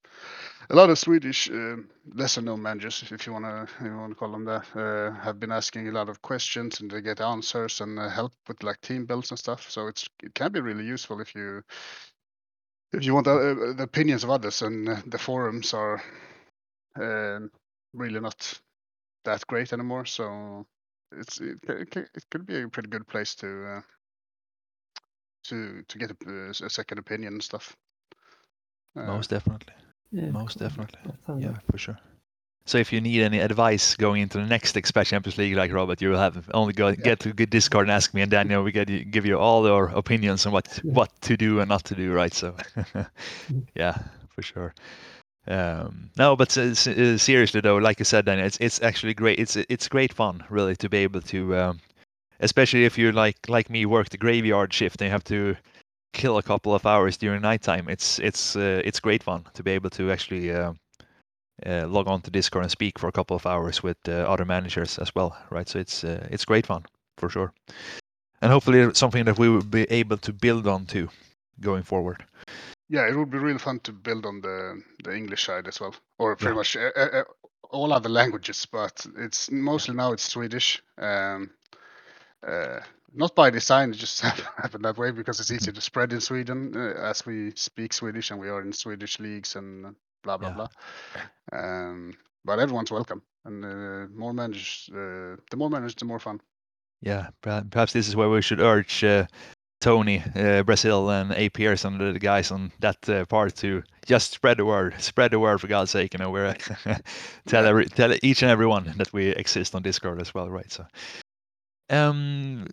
[0.71, 4.45] a lot of Swedish um, lesser known managers, if you wanna you wanna call them
[4.45, 8.09] that, uh, have been asking a lot of questions and they get answers and uh,
[8.09, 9.71] help with like team builds and stuff.
[9.71, 11.63] So it's it can be really useful if you
[12.93, 16.03] if you want uh, the opinions of others and uh, the forums are
[16.97, 17.51] um,
[17.93, 18.61] really not
[19.25, 20.07] that great anymore.
[20.07, 20.67] So
[21.13, 23.81] it's it, it, could be a pretty good place to uh,
[25.45, 27.77] to to get a, uh, a second opinion and stuff.
[28.97, 29.75] Uh, Most definitely.
[30.13, 31.01] Yeah, Most definitely.
[31.39, 31.99] Yeah, for sure.
[32.67, 36.01] So if you need any advice going into the next expansion Champions League, like Robert,
[36.01, 38.73] you will have only go get to good Discord and ask me, and Daniel, we
[38.73, 40.95] get give you all our opinions on what Yeah.
[40.95, 42.33] what to do and not to do, right?
[42.33, 42.57] So,
[43.75, 43.99] yeah,
[44.31, 44.75] for sure.
[45.47, 49.39] Um, no, but uh, seriously though, like I said, Daniel, it's it's actually great.
[49.39, 51.81] It's it's great fun, really, to be able to, um,
[52.41, 55.55] especially if you like like me, work the graveyard shift and you have to
[56.15, 57.89] kill a couple of hours during nighttime.
[57.93, 60.53] It's it's uh, it's great fun to be able to actually.
[60.53, 60.75] Uh,
[61.67, 64.45] uh, log on to Discord and speak for a couple of hours with uh, other
[64.45, 65.69] managers as well, right?
[65.69, 66.85] So it's uh, it's great fun
[67.17, 67.53] for sure,
[68.43, 71.09] and hopefully it's something that we will be able to build on too
[71.61, 72.25] going forward.
[72.89, 75.95] yeah, it would be really fun to build on the the English side as well,
[76.19, 76.57] or pretty Yeah.
[76.57, 77.25] much uh,
[77.71, 78.67] all other languages.
[78.67, 80.83] But it's mostly now it's Swedish.
[80.99, 81.51] Um,
[82.47, 82.81] uh,
[83.15, 86.21] not by design, it just hap- happened that way because it's easy to spread in
[86.21, 90.51] Sweden uh, as we speak Swedish and we are in Swedish leagues and blah blah
[90.51, 90.53] Yeah.
[90.53, 90.69] blah.
[91.53, 96.41] Um, but everyone's welcome, and uh, more managers, uh, the more managers, the more fun.
[97.03, 99.27] Yeah, perhaps this is where we should urge uh,
[99.81, 101.49] Tony, uh, Brazil, and A.
[101.51, 104.95] Pearson, the the guys on that uh, part, to just spread the word.
[105.01, 106.15] Spread the word for God's sake.
[106.15, 106.55] You know, we're
[107.47, 110.71] tell every, tell each and everyone that we exist on Discord as well, right?
[110.71, 110.87] So,
[111.91, 112.67] um,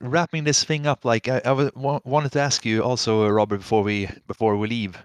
[0.00, 3.30] wrapping this thing up, like I, I wa- wa- wanted to ask you also, uh,
[3.30, 4.96] Robert, before we before we leave.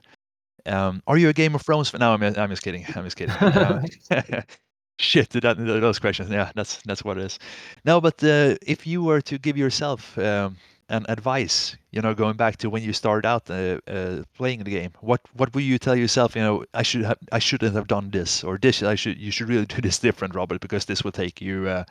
[0.66, 2.00] Um, are you a Game of Thrones fan?
[2.00, 2.86] No, I'm, I'm just kidding.
[2.96, 3.36] I'm just kidding.
[3.42, 3.86] Um,
[5.00, 6.30] shit, that, those questions.
[6.30, 7.40] Yeah, that's that's what it is.
[7.86, 10.58] No, but uh, if you were to give yourself um,
[10.90, 14.72] an advice, you know, going back to when you started out uh, uh, playing the
[14.72, 16.36] game, what what would you tell yourself?
[16.36, 19.32] You know, I should have, I shouldn't have done this, or this, I should, you
[19.32, 21.84] should really do this different, Robert, because this will take you, uh,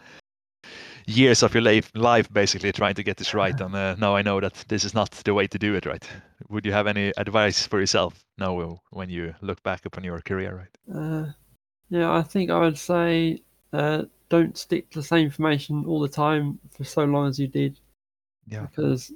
[1.06, 4.22] years of your life, life basically trying to get this right, and uh, now I
[4.22, 5.86] know that this is not the way to do it.
[5.86, 6.06] Right?
[6.48, 10.56] Would you have any advice for yourself now when you look back upon your career?
[10.56, 10.96] Right?
[10.96, 11.32] Uh,
[11.90, 13.42] yeah, I think I would say
[13.72, 17.48] uh, don't stick to the same information all the time for so long as you
[17.48, 17.78] did.
[18.48, 18.62] Yeah.
[18.62, 19.12] Because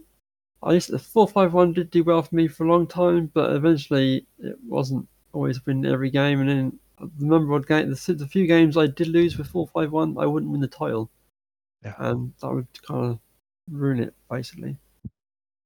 [0.63, 3.31] I used to, four five one did do well for me for a long time,
[3.35, 6.41] but eventually it wasn't always win every game.
[6.41, 9.67] And then the number of game, the, the few games I did lose with four
[9.69, 11.11] five one, I wouldn't win the title.
[11.85, 11.95] Yeah.
[11.99, 13.19] And that would kind of
[13.71, 14.77] ruin it basically.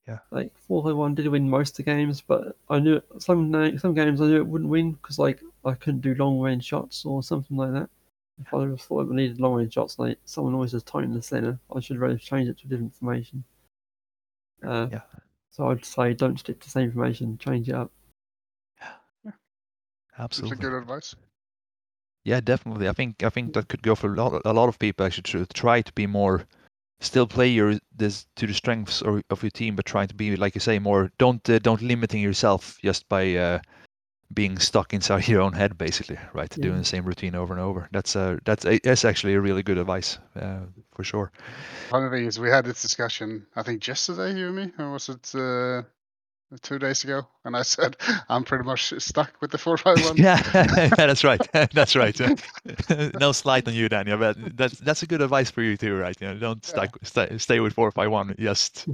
[0.07, 0.19] Yeah.
[0.31, 3.95] Like four five one did win most of the games, but I knew some some
[3.95, 7.23] games I knew it wouldn't win because like I couldn't do long range shots or
[7.23, 7.91] something like that.
[8.41, 11.23] If I thought I needed long range shots, like someone always has tight in the
[11.23, 13.45] center, I should really change it to a different formation.
[14.65, 15.03] Uh, Yeah.
[15.51, 17.91] So I'd say don't stick to the same information, change it up.
[19.25, 19.35] It's
[20.17, 20.57] a Absolutely.
[20.59, 21.15] good advice.
[22.25, 22.89] Yeah, definitely.
[22.89, 24.43] I think I think that could go for a lot.
[24.45, 26.47] A lot of people actually to try to be more,
[27.01, 30.37] still play your this to the strengths or, of your team, but try to be
[30.37, 31.11] like you say more.
[31.19, 33.61] Don't uh, don't limiting yourself just by uh,
[34.33, 36.55] being stuck inside your own head, basically, right?
[36.57, 36.65] Yeah.
[36.65, 37.89] Doing the same routine over and over.
[37.91, 41.33] That's uh that's uh, that's actually a really good advice uh, for sure.
[41.89, 43.47] Funny thing is, we had this discussion.
[43.57, 45.83] I think yesterday, you and me, or was it uh,
[46.59, 47.27] two days ago?
[47.45, 47.97] And I said
[48.29, 50.21] I'm pretty much stuck with the four five one.
[50.25, 50.41] yeah,
[50.97, 51.47] that's right.
[51.73, 52.19] that's right.
[53.19, 56.17] no slight on you, Daniel, but that's that's a good advice for you too, right?
[56.21, 56.89] You know, don't Yeah.
[56.89, 58.89] stuck, stay stay with four five one just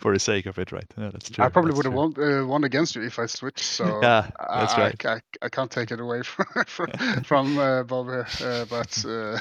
[0.00, 0.86] for the sake of it, right?
[0.96, 1.46] Yeah, that's true.
[1.46, 3.64] I probably would have won, uh, won against you if I switched.
[3.64, 4.96] So Yeah, that's I, right.
[5.04, 6.88] I, I, I can't take it away from from,
[7.24, 9.38] from uh, Bob here, uh, but uh,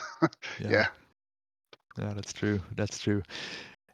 [0.58, 0.88] yeah.
[1.98, 2.62] Yeah, that's true.
[2.76, 3.22] That's true.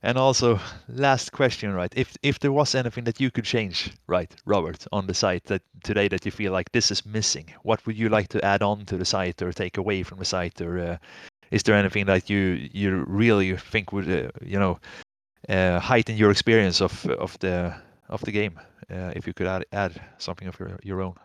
[0.04, 1.94] And also, last question, right?
[1.96, 5.62] If if there was anything that you could change, right, Robert, on the site that
[5.84, 8.86] today that you feel like this is missing, what would you like to add on
[8.86, 10.98] to the site or take away from the site, or uh,
[11.52, 14.80] is there anything that you you really think would uh, you know
[15.50, 17.74] uh, heighten your experience of of the
[18.10, 18.60] of the game
[18.92, 21.16] uh, if you could add add something of your your own?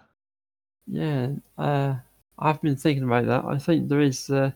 [0.87, 1.95] Yeah, uh,
[2.39, 3.45] I've been thinking about that.
[3.45, 4.51] I think there is, uh,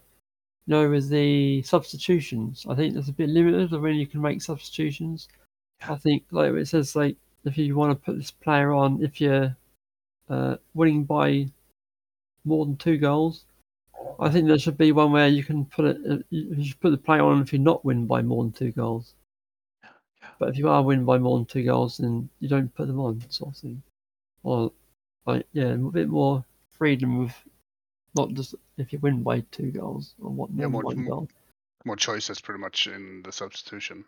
[0.66, 4.20] you know, with the substitutions, I think there's a bit limited of when you can
[4.20, 5.28] make substitutions.
[5.88, 9.20] I think, like it says, like if you want to put this player on, if
[9.20, 9.56] you're
[10.28, 11.48] uh, winning by
[12.44, 13.44] more than two goals,
[14.18, 15.98] I think there should be one where you can put it.
[16.08, 18.52] uh, You you should put the player on if you're not winning by more than
[18.52, 19.14] two goals.
[20.38, 23.00] But if you are winning by more than two goals, then you don't put them
[23.00, 23.82] on, sort of thing.
[24.42, 24.72] Or
[25.26, 27.34] like yeah, a bit more freedom with
[28.16, 31.08] not just if you win by two goals or what Yeah, more more- one more-
[31.16, 31.28] goal.
[31.84, 34.04] More choices, pretty much, in the substitution.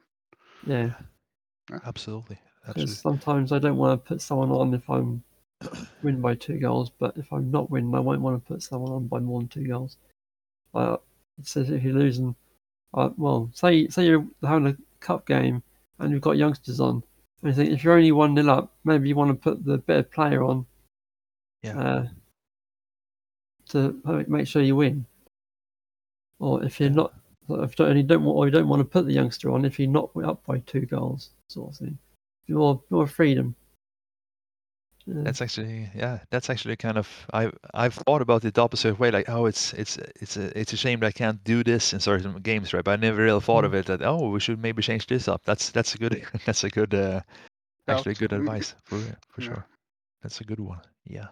[0.66, 0.94] Yeah,
[1.84, 2.94] Absolutely, because absolutely.
[2.94, 5.22] sometimes I don't want to put someone on if I'm
[6.02, 8.90] win by two goals, but if I'm not winning, I won't want to put someone
[8.92, 9.96] on by more than two goals.
[10.74, 10.96] Uh,
[11.38, 12.34] it says if you're losing,
[12.94, 15.62] uh, well, say say you're having a cup game
[16.00, 17.02] and you've got youngsters on,
[17.42, 19.78] and you think if you're only one nil up, maybe you want to put the
[19.78, 20.66] better player on.
[21.62, 21.78] Yeah.
[21.78, 22.08] Uh,
[23.68, 25.04] to make sure you win.
[26.40, 27.14] Or if you're not,
[27.48, 29.64] if you don't, you don't want, or you don't want to put the youngster on
[29.64, 31.98] if you're not up by two goals, sort of thing.
[32.48, 33.54] More more freedom.
[35.06, 35.22] Yeah.
[35.22, 36.18] That's actually yeah.
[36.30, 39.10] That's actually kind of I I've thought about it the opposite way.
[39.10, 42.00] Like oh, it's it's it's a it's a shame that I can't do this in
[42.00, 42.84] certain games, right?
[42.84, 45.42] But I never really thought of it that oh, we should maybe change this up.
[45.44, 47.20] That's that's a good that's a good uh,
[47.88, 48.98] actually good advice for
[49.30, 49.46] for Yeah.
[49.46, 49.66] sure.
[50.22, 50.80] That's a good one.
[51.06, 51.28] Yeah.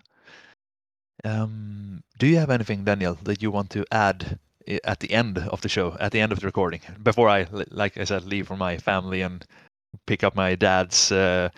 [1.25, 4.39] Um, do you have anything, Daniel, that you want to add
[4.85, 7.97] at the end of the show, at the end of the recording, before I, like
[7.97, 9.45] I said, leave for my family and
[10.07, 11.49] pick up my dad's uh,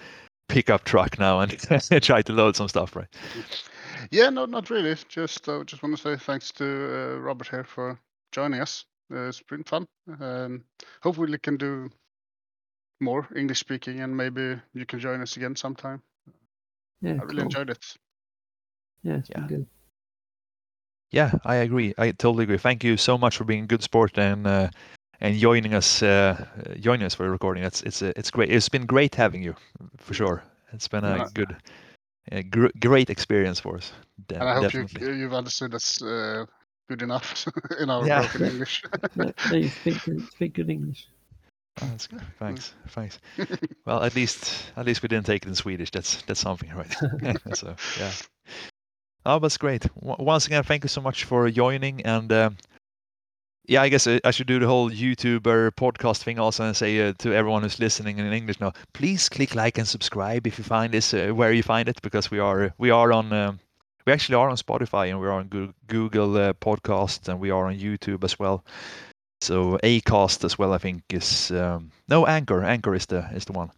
[0.49, 1.59] pickup truck now and
[2.03, 3.09] try to load some stuff, right?
[4.11, 4.97] Yeah, no, not really.
[5.09, 7.99] Just uh, just want to say thanks to uh, Robert here for
[8.33, 8.85] joining us.
[9.13, 9.87] Uh, it's been fun.
[10.21, 10.65] Um,
[11.03, 11.91] hopefully, we can do
[13.01, 16.03] more English speaking, and maybe you can join us again sometime.
[17.01, 17.45] yeah, I really cool.
[17.45, 17.97] enjoyed it.
[19.03, 19.41] Yeah, it's Yeah.
[19.41, 19.67] been good.
[21.11, 21.95] Yeah, I agree.
[21.97, 22.59] I totally agree.
[22.59, 24.69] Thank you so much for being a good sport and uh,
[25.21, 26.37] and joining us uh,
[26.67, 27.65] uh, joining us for the recording.
[27.65, 28.51] It's it's uh, it's great.
[28.51, 29.55] It's been great having you,
[29.97, 30.43] for sure.
[30.73, 31.29] It's been a Yeah.
[31.33, 31.57] good,
[32.31, 33.93] a gr- great experience for us.
[34.27, 35.19] De- And I hope you definitely.
[35.19, 36.45] you've understood us uh,
[36.89, 37.47] good enough
[37.81, 38.21] in our Yeah.
[38.21, 38.83] broken English.
[39.17, 41.09] Yeah, yeah, you speak good, speak good English.
[41.81, 42.21] Oh, that's good.
[42.39, 43.19] Thanks, thanks.
[43.87, 45.91] Well, at least at least we didn't take it in Swedish.
[45.91, 46.95] That's that's something, right?
[47.55, 48.13] so yeah.
[49.27, 49.83] Oh, that's great.
[50.01, 52.03] W- once again, thank you so much for joining.
[52.03, 52.57] And um,
[53.67, 57.09] yeah, I guess I, I should do the whole YouTuber podcast thing also and say
[57.09, 60.65] uh, to everyone who's listening in English now, please click like and subscribe if you
[60.65, 63.33] find this uh, where you find it because we are we are on.
[63.33, 63.61] Um,
[64.07, 67.67] we actually are on Spotify and we're on Goo- Google uh, Podcast and we are
[67.67, 68.65] on YouTube as well.
[69.43, 72.65] So Acast as well, I think is um, no Anchor.
[72.65, 73.71] Anchor is the is the one,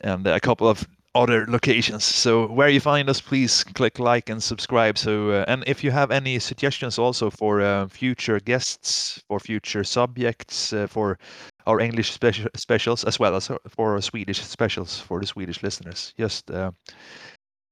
[0.00, 2.04] and a couple of other locations.
[2.04, 4.96] So where you find us, please click like and subscribe.
[4.96, 9.84] So uh, and if you have any suggestions also for uh, future guests, for future
[9.84, 11.18] subjects, uh, for
[11.66, 16.50] our English special specials as well as for Swedish specials for the Swedish listeners, just
[16.50, 16.70] uh,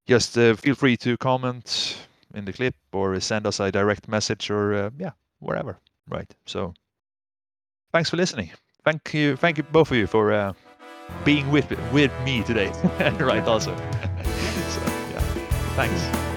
[0.07, 1.97] just uh, feel free to comment
[2.35, 5.79] in the clip or send us a direct message or uh, yeah wherever.
[6.09, 6.33] Right.
[6.47, 6.75] So
[7.93, 8.51] thanks for listening.
[8.85, 10.55] Thank you, thank you both of you for
[11.25, 12.73] being with with me today.
[12.99, 13.75] and right, also.
[13.77, 14.81] so
[15.13, 15.21] yeah,
[15.77, 16.30] thanks.